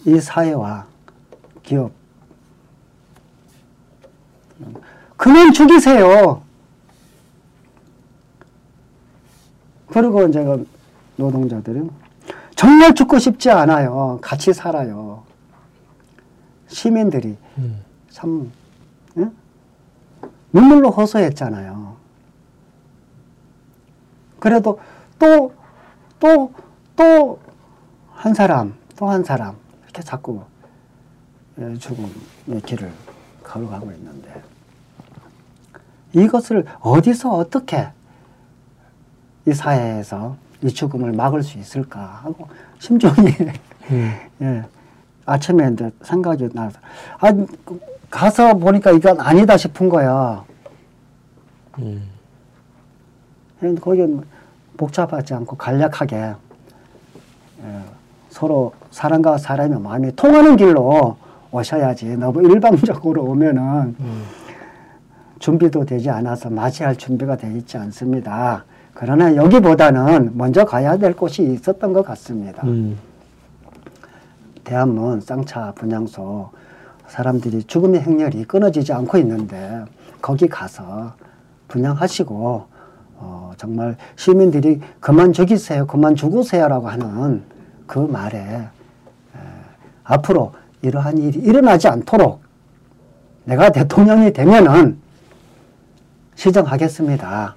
[0.06, 0.86] 이 사회와
[1.64, 1.90] 기업
[5.16, 6.42] 그만 죽이세요.
[9.88, 10.64] 그리고 이제 그
[11.16, 11.90] 노동자들이
[12.62, 14.20] 정말 죽고 싶지 않아요.
[14.22, 15.24] 같이 살아요.
[16.68, 17.82] 시민들이 음.
[18.08, 18.52] 참
[19.18, 19.28] 예?
[20.52, 21.96] 눈물로 호소했잖아요.
[24.38, 24.78] 그래도
[25.18, 25.52] 또
[26.20, 26.52] 또
[26.94, 27.40] 또
[28.14, 30.44] 한 사람 또 한 사람 이렇게 자꾸
[31.58, 32.92] 예, 죽음의 길을
[33.42, 34.40] 걸어가고 있는데
[36.12, 37.88] 이것을 어디서 어떻게
[39.48, 42.48] 이 사회에서 이 죽음을 막을 수 있을까 하고
[42.78, 43.28] 심정이
[43.90, 44.14] 음.
[44.42, 44.62] 예,
[45.26, 46.78] 아침에 이제 생각이 나서
[47.18, 47.32] 아
[48.10, 50.44] 가서 보니까 이건 아니다 싶은 거야.
[51.78, 52.08] 음.
[53.80, 54.06] 거기
[54.76, 57.80] 복잡하지 않고 간략하게 예,
[58.28, 61.16] 서로 사람과 사람의 마음이 통하는 길로
[61.50, 64.24] 오셔야지 너무 일방적으로 오면은 음.
[65.38, 68.64] 준비도 되지 않아서 맞이할 준비가 되어 있지 않습니다.
[68.94, 72.66] 그러나 여기보다는 먼저 가야 될 곳이 있었던 것 같습니다.
[72.66, 72.98] 음.
[74.64, 76.50] 대한문 쌍차 분향소
[77.08, 79.84] 사람들이 죽음의 행렬이 끊어지지 않고 있는데
[80.20, 81.14] 거기 가서
[81.68, 82.66] 분양하시고
[83.16, 87.42] 어, 정말 시민들이 그만 죽이세요, 그만 죽으세요라고 하는
[87.86, 88.68] 그 말에 에,
[90.04, 92.42] 앞으로 이러한 일이 일어나지 않도록
[93.44, 94.98] 내가 대통령이 되면은
[96.34, 97.54] 시정하겠습니다.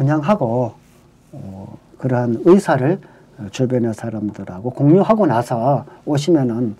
[0.00, 0.72] 분양하고
[1.32, 2.98] 어, 그러한 의사를
[3.50, 6.74] 주변의 사람들하고 공유하고 나서 오시면은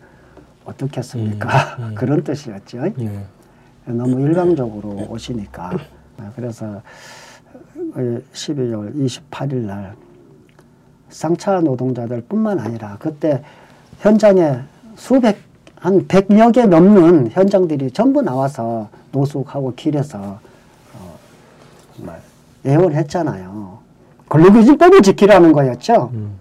[0.65, 1.77] 어떻겠습니까?
[1.79, 1.95] 음, 음.
[1.97, 2.93] 그런 뜻이었죠.
[2.97, 3.25] 네.
[3.85, 5.71] 너무 일방적으로 오시니까.
[6.19, 6.81] 아, 그래서
[7.95, 9.95] 12월 28일 날
[11.11, 13.43] 쌍차 노동자들 뿐만 아니라 그때
[13.99, 14.61] 현장에
[14.97, 15.39] 수백,
[15.77, 20.39] 한 100여 개 넘는 현장들이 전부 나와서 노숙하고 길에서
[20.95, 21.19] 어,
[21.97, 22.21] 정말
[22.65, 23.79] 예언했잖아요.
[24.29, 26.11] 근로기준법을 지키라는 거였죠.
[26.15, 26.39] 음.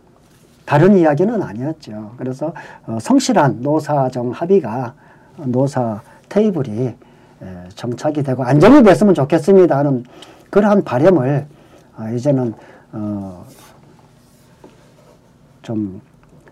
[0.65, 2.11] 다른 이야기는 아니었죠.
[2.17, 2.53] 그래서
[2.85, 4.93] 어, 성실한 노사정 합의가
[5.37, 6.95] 어, 노사 테이블이 에,
[7.73, 10.03] 정착이 되고 안정이 됐으면 좋겠습니다 하는
[10.51, 11.47] 그러한 바램을
[11.97, 12.53] 어, 이제는
[12.91, 13.45] 어,
[15.63, 16.01] 좀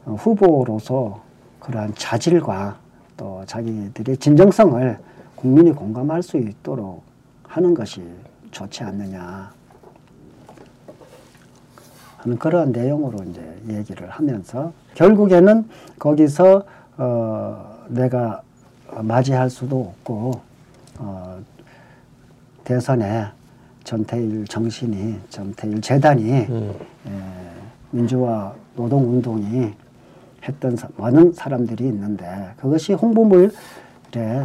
[0.05, 1.22] 후보로서
[1.59, 2.78] 그러한 자질과
[3.18, 4.97] 또 자기들의 진정성을
[5.36, 7.03] 국민이 공감할 수 있도록
[7.47, 8.01] 하는 것이
[8.49, 9.51] 좋지 않느냐
[12.28, 15.65] 하는 그런 내용으로 이제 얘기를 하면서 결국에는
[15.97, 16.63] 거기서
[16.97, 18.41] 어 내가
[19.01, 20.41] 맞이할 수도 없고
[20.99, 21.39] 어
[22.65, 23.25] 대선에
[23.86, 26.73] 전태일 정신이 전태일 재단이 음.
[27.07, 27.11] 에,
[27.91, 29.73] 민주화 노동운동이
[30.43, 32.25] 했던 많은 사람들이 있는데
[32.57, 33.49] 그것이 홍보물에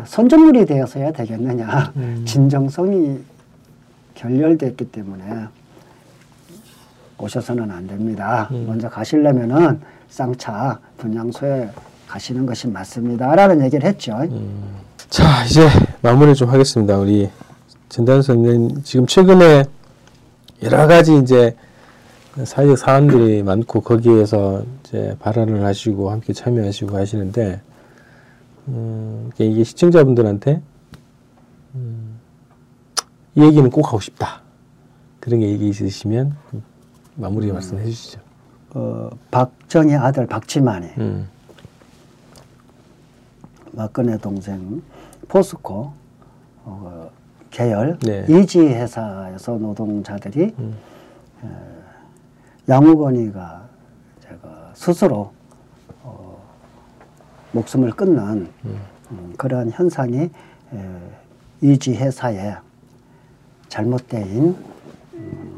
[0.05, 2.23] 선전물이 되어서야 되겠느냐 음.
[2.25, 3.19] 진정성이
[4.15, 5.25] 결렬됐기 때문에
[7.23, 8.49] 오셔서는 안 됩니다.
[8.51, 8.65] 음.
[8.67, 11.71] 먼저 가시려면은 쌍차 분양소에
[12.09, 14.17] 가시는 것이 맞습니다라는 얘기를 했죠.
[14.23, 14.77] 음.
[15.09, 15.69] 자 이제
[16.03, 16.99] 마무리 좀 하겠습니다.
[16.99, 17.31] 우리
[17.89, 19.65] 전단 선생 지금 최근에
[20.63, 21.57] 여러 가지 이제
[22.45, 27.61] 사회적 사안들이 많고 거기에서 이제 발언을 하시고 함께 참여하시고 하시는데
[28.69, 30.61] 음, 이게 시청자분들한테
[31.75, 32.19] 음,
[33.35, 34.43] 이 얘기는 꼭 하고 싶다
[35.21, 36.37] 그런 게 얘기 있으시면
[37.15, 37.55] 마무리 음.
[37.55, 38.21] 말씀해 주시죠.
[38.75, 41.29] 어, 박정희 아들 박지만이 음.
[43.77, 44.83] 박근혜 동생
[45.29, 45.93] 포스코
[46.65, 47.11] 어,
[47.51, 48.25] 계열 네.
[48.29, 50.77] 이지 회사에서 노동자들이 음.
[52.69, 53.63] 양우건이가
[54.21, 55.33] 제가 스스로
[56.03, 56.39] 어,
[57.53, 58.81] 목숨을 끊는 음.
[59.11, 60.31] 음, 그러한 현상이 에,
[61.61, 62.57] 이지 회사의
[63.69, 64.57] 잘못된
[65.15, 65.52] 음,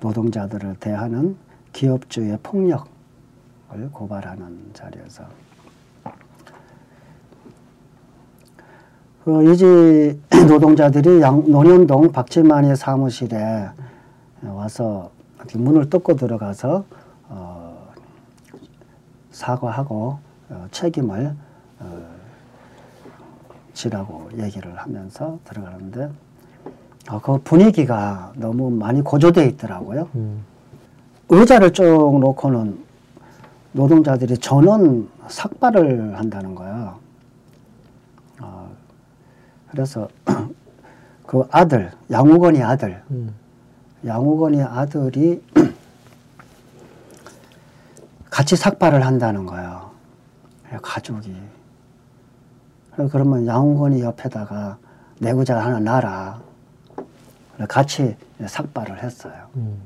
[0.00, 1.36] 노동자들을 대하는
[1.72, 2.86] 기업주의 폭력을
[3.92, 5.24] 고발하는 자리에서.
[9.24, 13.68] 그 이지 노동자들이 양, 논현동 박지만의 사무실에
[14.42, 15.10] 와서
[15.54, 16.84] 문을 뚫고 들어가서
[17.28, 17.88] 어,
[19.30, 21.34] 사과하고 어, 책임을
[21.80, 22.02] 어,
[23.74, 26.10] 지라고 얘기를 하면서 들어가는데
[27.10, 30.08] 어, 그 분위기가 너무 많이 고조되어 있더라고요.
[30.14, 30.44] 음.
[31.28, 32.78] 의자를 쭉 놓고는
[33.72, 36.96] 노동자들이 전원 삭발을 한다는 거야.
[39.70, 40.08] 그래서
[41.26, 43.34] 그 아들 양우건이 아들 음.
[44.04, 45.42] 양우건이 아들이
[48.30, 49.90] 같이 삭발을 한다는 거예요.
[50.82, 51.34] 가족이.
[53.10, 54.78] 그러면 양우건이 옆에다가
[55.18, 56.49] 내구자 하나 놔라.
[57.68, 59.34] 같이 삭발을 했어요.
[59.56, 59.80] 음.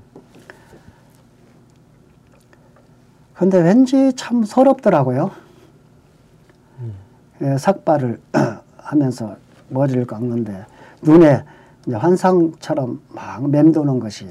[3.34, 5.30] 근데 왠지 참 서럽더라고요.
[6.80, 6.94] 음.
[7.42, 8.20] 예, 삭발을
[8.78, 9.36] 하면서
[9.70, 10.66] 머리를 깎는데
[11.02, 11.44] 눈에
[11.90, 14.28] 환상처럼 막 맴도는 것이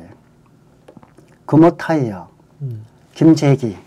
[1.45, 2.29] 금호타이어,
[2.61, 2.85] 음.
[3.13, 3.77] 김재기,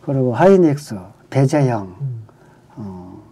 [0.00, 1.96] 그리고 하이닉스, 배재영.
[2.00, 2.26] 음.
[2.76, 3.22] 어,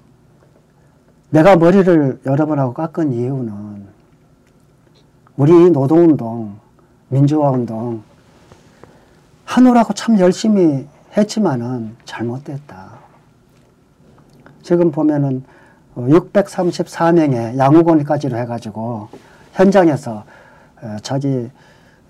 [1.30, 3.87] 내가 머리를 여러 번 하고 깎은 이유는
[5.38, 6.58] 우리 노동운동,
[7.10, 8.02] 민주화운동
[9.44, 10.84] 하느라고 참 열심히
[11.16, 12.98] 했지만은 잘못됐다.
[14.62, 15.44] 지금 보면은
[15.94, 19.08] 634명의 양우건까지로 해가지고
[19.52, 20.24] 현장에서
[20.82, 21.48] 어, 자기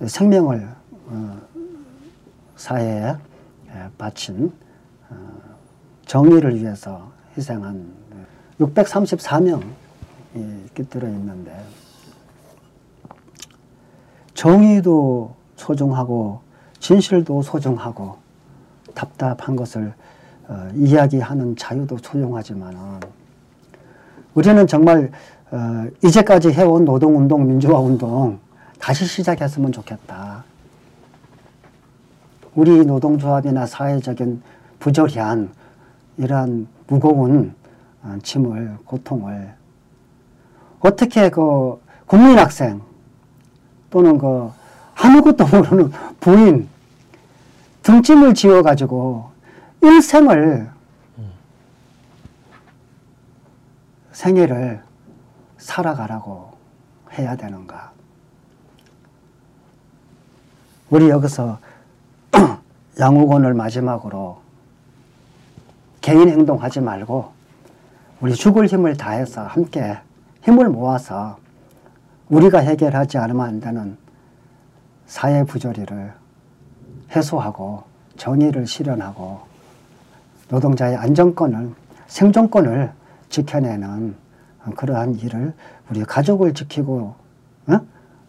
[0.03, 0.67] 생명을
[1.09, 1.39] 어,
[2.57, 3.15] 사회에
[3.99, 4.51] 바친
[5.11, 5.17] 어,
[6.07, 7.93] 정의를 위해서 희생한
[8.59, 9.63] 634명이
[10.75, 11.53] 깃들어 있는데
[14.39, 16.39] 정의도 소중하고
[16.79, 18.19] 진실도 소중하고
[18.95, 19.93] 답답한 것을
[20.47, 23.01] 어, 이야기하는 자유도 소중하지만
[24.35, 25.11] 우리는 정말
[25.51, 28.39] 어, 이제까지 해온 노동운동, 민주화운동
[28.79, 30.45] 다시 시작했으면 좋겠다.
[32.55, 34.41] 우리 노동조합이나 사회적인
[34.79, 35.51] 부조리한
[36.17, 37.57] 이러한 무거운
[38.05, 39.53] 어, 짐을, 고통을
[40.79, 42.88] 어떻게 그 국민학생
[43.91, 44.51] 또는 그
[44.95, 46.69] 아무것도 모르는 부인
[47.83, 49.31] 등짐을 지어가지고
[49.83, 50.71] 일생을
[54.13, 54.83] 생애를
[55.59, 56.53] 살아가라고
[57.13, 57.93] 해야 되는가?
[60.91, 61.59] 우리 여기서
[62.99, 64.41] 양우건을 마지막으로
[66.01, 67.33] 개인 행동하지 말고
[68.21, 69.99] 우리 죽을 힘을 다해서 함께
[70.43, 71.39] 힘을 모아서
[72.29, 73.97] 우리가 해결하지 않으면 안 되는
[75.07, 76.13] 사회 부조리를
[77.11, 77.85] 해소하고
[78.17, 79.41] 정의를 실현하고
[80.49, 81.73] 노동자의 안정권을
[82.07, 82.93] 생존권을
[83.31, 84.15] 지켜내는
[84.77, 85.55] 그러한 일을
[85.91, 87.15] 우리 가족을 지키고
[87.69, 87.81] 어?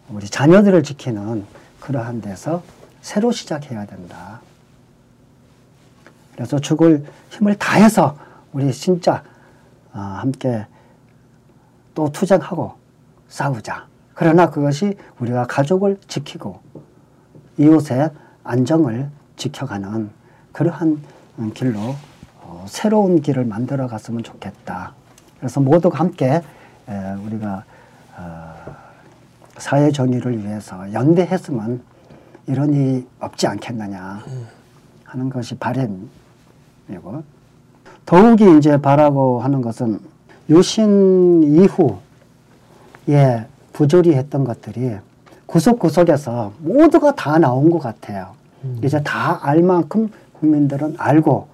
[0.08, 1.44] 우리 자녀들을 지키는
[1.80, 2.62] 그러한 데서
[3.02, 4.40] 새로 시작해야 된다.
[6.32, 8.16] 그래서 죽을 힘을 다해서
[8.52, 9.22] 우리 진짜
[9.92, 10.66] 어, 함께
[11.94, 12.74] 또 투쟁하고
[13.28, 13.89] 싸우자.
[14.20, 16.60] 그러나 그것이 우리가 가족을 지키고
[17.56, 18.10] 이웃의
[18.44, 20.10] 안정을 지켜가는
[20.52, 21.00] 그러한
[21.54, 21.96] 길로
[22.42, 24.92] 어, 새로운 길을 만들어 갔으면 좋겠다.
[25.38, 26.42] 그래서 모두가 함께
[27.24, 27.64] 우리가
[28.18, 28.54] 어,
[29.56, 31.80] 사회 정의를 위해서 연대했으면
[32.46, 34.22] 이런 일이 없지 않겠느냐
[35.04, 36.04] 하는 것이 바램이고
[38.04, 39.98] 더욱이 이제 바라고 하는 것은
[40.50, 41.42] 유신
[43.08, 44.96] 이후에 부조리 했던 것들이
[45.46, 48.32] 구석구석에서 모두가 다 나온 것 같아요.
[48.64, 48.80] 음.
[48.84, 51.48] 이제 다 알 만큼 국민들은 알고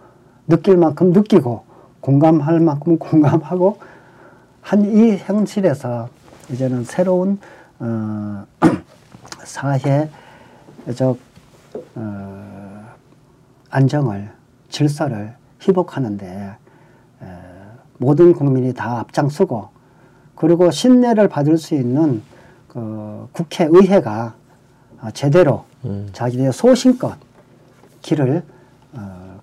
[0.49, 1.65] 느낄 만큼 느끼고
[2.01, 3.79] 공감할 만큼 공감하고
[4.61, 6.09] 한 이 현실에서
[6.51, 7.39] 이제는 새로운
[7.79, 8.45] 어,
[9.45, 10.09] 사회적
[11.95, 12.85] 어,
[13.71, 14.31] 안정을
[14.71, 15.35] 질서를
[15.67, 16.27] 회복하는데
[17.23, 17.27] 에,
[17.99, 19.69] 모든 국민이 다 앞장서고
[20.37, 22.23] 그리고 신뢰를 받을 수 있는
[22.69, 24.35] 그 국회의회가
[25.15, 26.09] 제대로 음.
[26.13, 27.17] 자기의 소신껏
[28.03, 28.43] 길을
[28.93, 29.41] 어,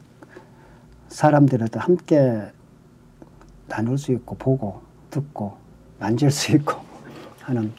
[1.10, 2.42] 사람들한테 함께
[3.68, 5.58] 나눌 수 있고 보고 듣고
[6.00, 6.76] 만질 수 있고
[7.42, 7.74] 하는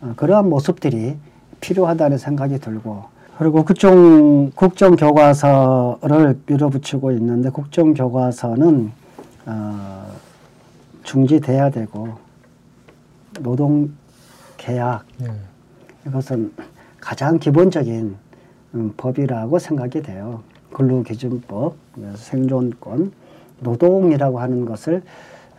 [0.00, 1.16] 어, 그러한 모습들이
[1.60, 3.04] 필요하다는 생각이 들고
[3.38, 8.92] 그리고 국정 국정 교과서를 밀어붙이고 있는데 국정 교과서는
[9.46, 10.06] 어,
[11.04, 12.25] 중지돼야 되고
[13.42, 13.90] 노동
[14.56, 15.28] 계약 네.
[16.06, 16.52] 이것은
[17.00, 18.16] 가장 기본적인
[18.74, 20.42] 음, 법이라고 생각이 돼요.
[20.72, 21.76] 근로기준법,
[22.16, 23.12] 생존권,
[23.60, 25.02] 노동이라고 하는 것을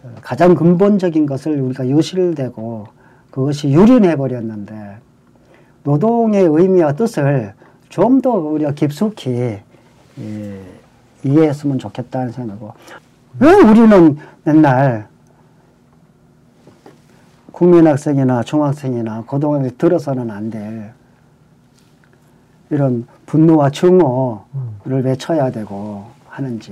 [0.03, 2.88] 어, 가장 근본적인 것을 우리가 유실되고
[3.32, 4.97] 그것이 유린해 버렸는데
[5.84, 7.53] 노동의 의미와 뜻을
[7.89, 9.30] 좀 더 우리가 깊숙이
[10.19, 10.61] 예,
[11.23, 12.73] 이해했으면 좋겠다는 생각이고
[13.39, 15.07] 왜 우리는 맨날
[17.58, 20.93] 국민학생이나 중학생이나 고등학생 들어서는 안 될
[22.70, 25.01] 이런 분노와 증오를 음.
[25.03, 26.72] 외쳐야 되고 하는지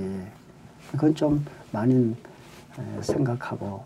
[0.92, 2.14] 그건 좀 많이
[3.00, 3.82] 생각하고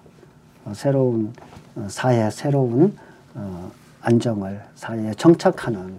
[0.67, 1.33] 어, 새로운
[1.77, 2.95] 어, 사회, 새로운
[3.35, 3.71] 어,
[4.03, 5.95] 안정을 사회에 정착하는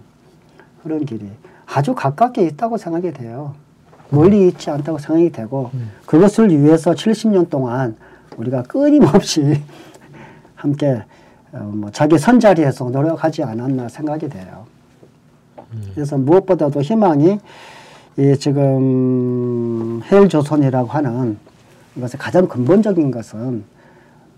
[0.84, 1.28] 그런 길이
[1.66, 3.54] 아주 가깝게 있다고 생각이 돼요.
[4.10, 5.90] 멀리 있지 않다고 생각이 되고 음.
[6.06, 7.96] 그것을 위해서 70년 동안
[8.36, 9.62] 우리가 끊임없이
[10.62, 11.02] 함께
[11.50, 14.64] 어, 뭐 자기 선자리에서 노력하지 않았나 생각이 돼요.
[15.94, 17.40] 그래서 무엇보다도 희망이
[18.16, 21.38] 이 지금 헬조선이라고 하는
[21.96, 23.64] 이것의 가장 근본적인 것은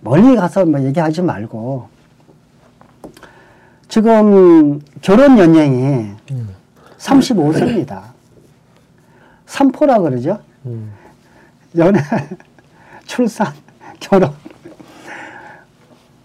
[0.01, 1.89] 멀리 가서 뭐 얘기하지 말고
[3.89, 6.49] 지금 결혼 연령이 음.
[6.99, 8.03] 35세입니다.
[9.45, 10.39] 삼포라 그러죠.
[10.65, 10.91] 음.
[11.77, 12.01] 연애,
[13.05, 13.53] 출산,
[14.01, 14.33] 결혼.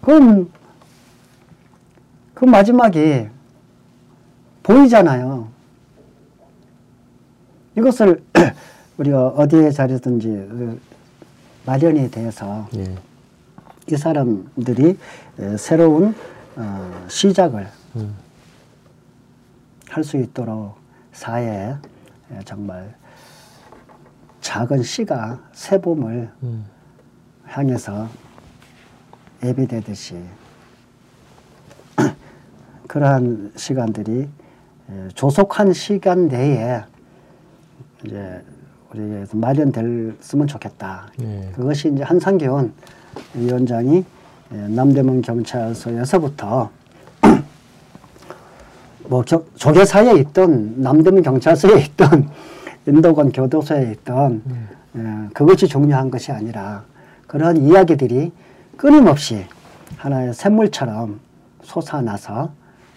[0.10, 0.52] 그럼
[2.34, 3.28] 그 마지막이
[4.64, 5.48] 보이잖아요.
[7.78, 8.24] 이것을
[8.98, 10.80] 우리가 어디에 자리든지
[11.64, 12.96] 마련이 돼서 예.
[13.92, 14.98] 이 사람들이
[15.60, 16.16] 새로운
[16.56, 18.16] 어, 시작을 음.
[19.90, 20.76] 할수 있도록
[21.12, 21.76] 사회에
[22.46, 22.96] 정말
[24.42, 26.66] 작은 씨가 새봄을 음.
[27.46, 28.10] 향해서
[29.44, 30.16] 예비되듯이
[32.88, 34.28] 그러한 시간들이
[35.14, 36.82] 조속한 시간 내에
[38.06, 38.42] 이제
[38.92, 41.12] 우리에게 마련됐으면 좋겠다.
[41.18, 41.52] 네.
[41.56, 42.74] 그것이 이제 한상균
[43.36, 44.04] 위원장이
[44.50, 46.72] 남대문 경찰서에서부터
[49.08, 52.30] 뭐 겨, 조계사에 있던 남대문 경찰서에 있던
[52.88, 54.70] 인도권 교도소에 있던 음.
[54.96, 56.84] 예, 그것이 중요한 것이 아니라
[57.28, 58.32] 그런 이야기들이
[58.80, 59.46] 끊임없이
[59.98, 61.20] 하나의 샘물처럼
[61.64, 62.50] 솟아나서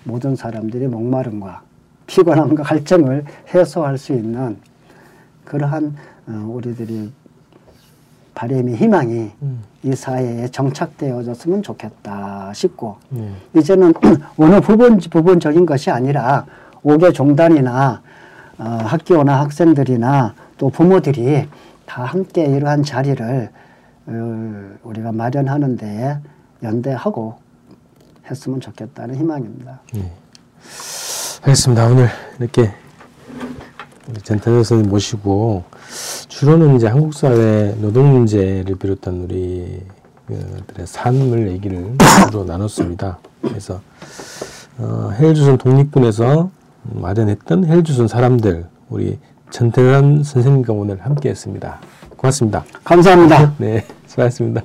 [0.05, 1.63] 모든 사람들이 목마름과
[2.07, 4.59] 피곤함과 갈증을 해소할 수 있는
[5.45, 5.97] 그러한
[6.29, 7.11] 어, 우리들이
[8.33, 9.65] 바람이 희망이 음.
[9.83, 13.35] 이 사회에 정착되어졌으면 좋겠다 싶고 음.
[13.57, 13.93] 이제는
[14.39, 16.47] 어느 부분 부분적인 것이 아니라
[16.85, 18.03] 옥외 종단이나
[18.59, 21.49] 어, 학교나 학생들이나 또 부모들이
[21.87, 23.63] 다 함께 이러한 자리를 어,
[24.83, 26.19] 우리가 마련하는 데
[26.63, 27.37] 연대하고
[28.31, 29.81] 했으면 좋겠다는 희망입니다.
[29.95, 30.13] 네.
[31.43, 31.87] 알겠습니다.
[31.89, 32.73] 오늘 이렇게
[34.23, 35.65] 전태현 선생님 모시고
[36.29, 39.83] 주로는 이제 한국 사회 노동 문제를 비롯한 우리
[40.67, 41.97] 들의 삶을 얘기를
[42.27, 43.19] 주로 나눴습니다.
[43.43, 43.81] 그래서
[44.79, 46.51] 어, 헬조선 독립군에서
[46.85, 49.19] 마련했던 헬조선 사람들 우리
[49.51, 51.81] 전태현 선생님과 오늘 함께했습니다.
[52.23, 52.65] 고맙습니다.
[52.85, 53.55] 감사합니다.
[53.59, 54.63] 네, 수고하셨습니다.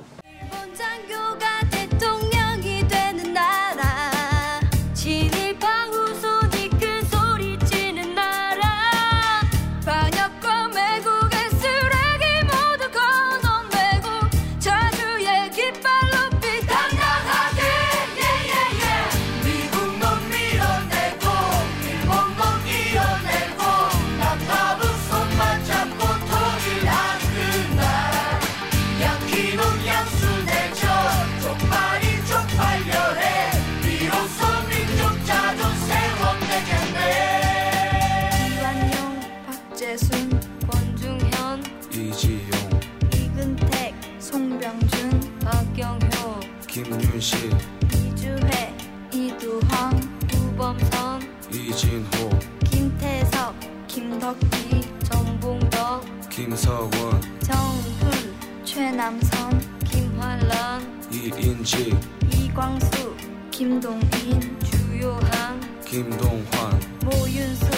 [56.48, 60.80] 김서원 정훈 최남선 김환란
[61.12, 61.94] 이인지
[62.32, 63.14] 이광수
[63.50, 67.70] 김동인 주요한 김동환 모윤숙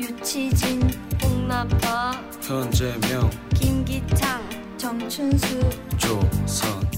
[0.00, 0.90] 유치진
[1.22, 4.42] 홍남파 현재명 김기창
[4.76, 6.97] 정춘수 조선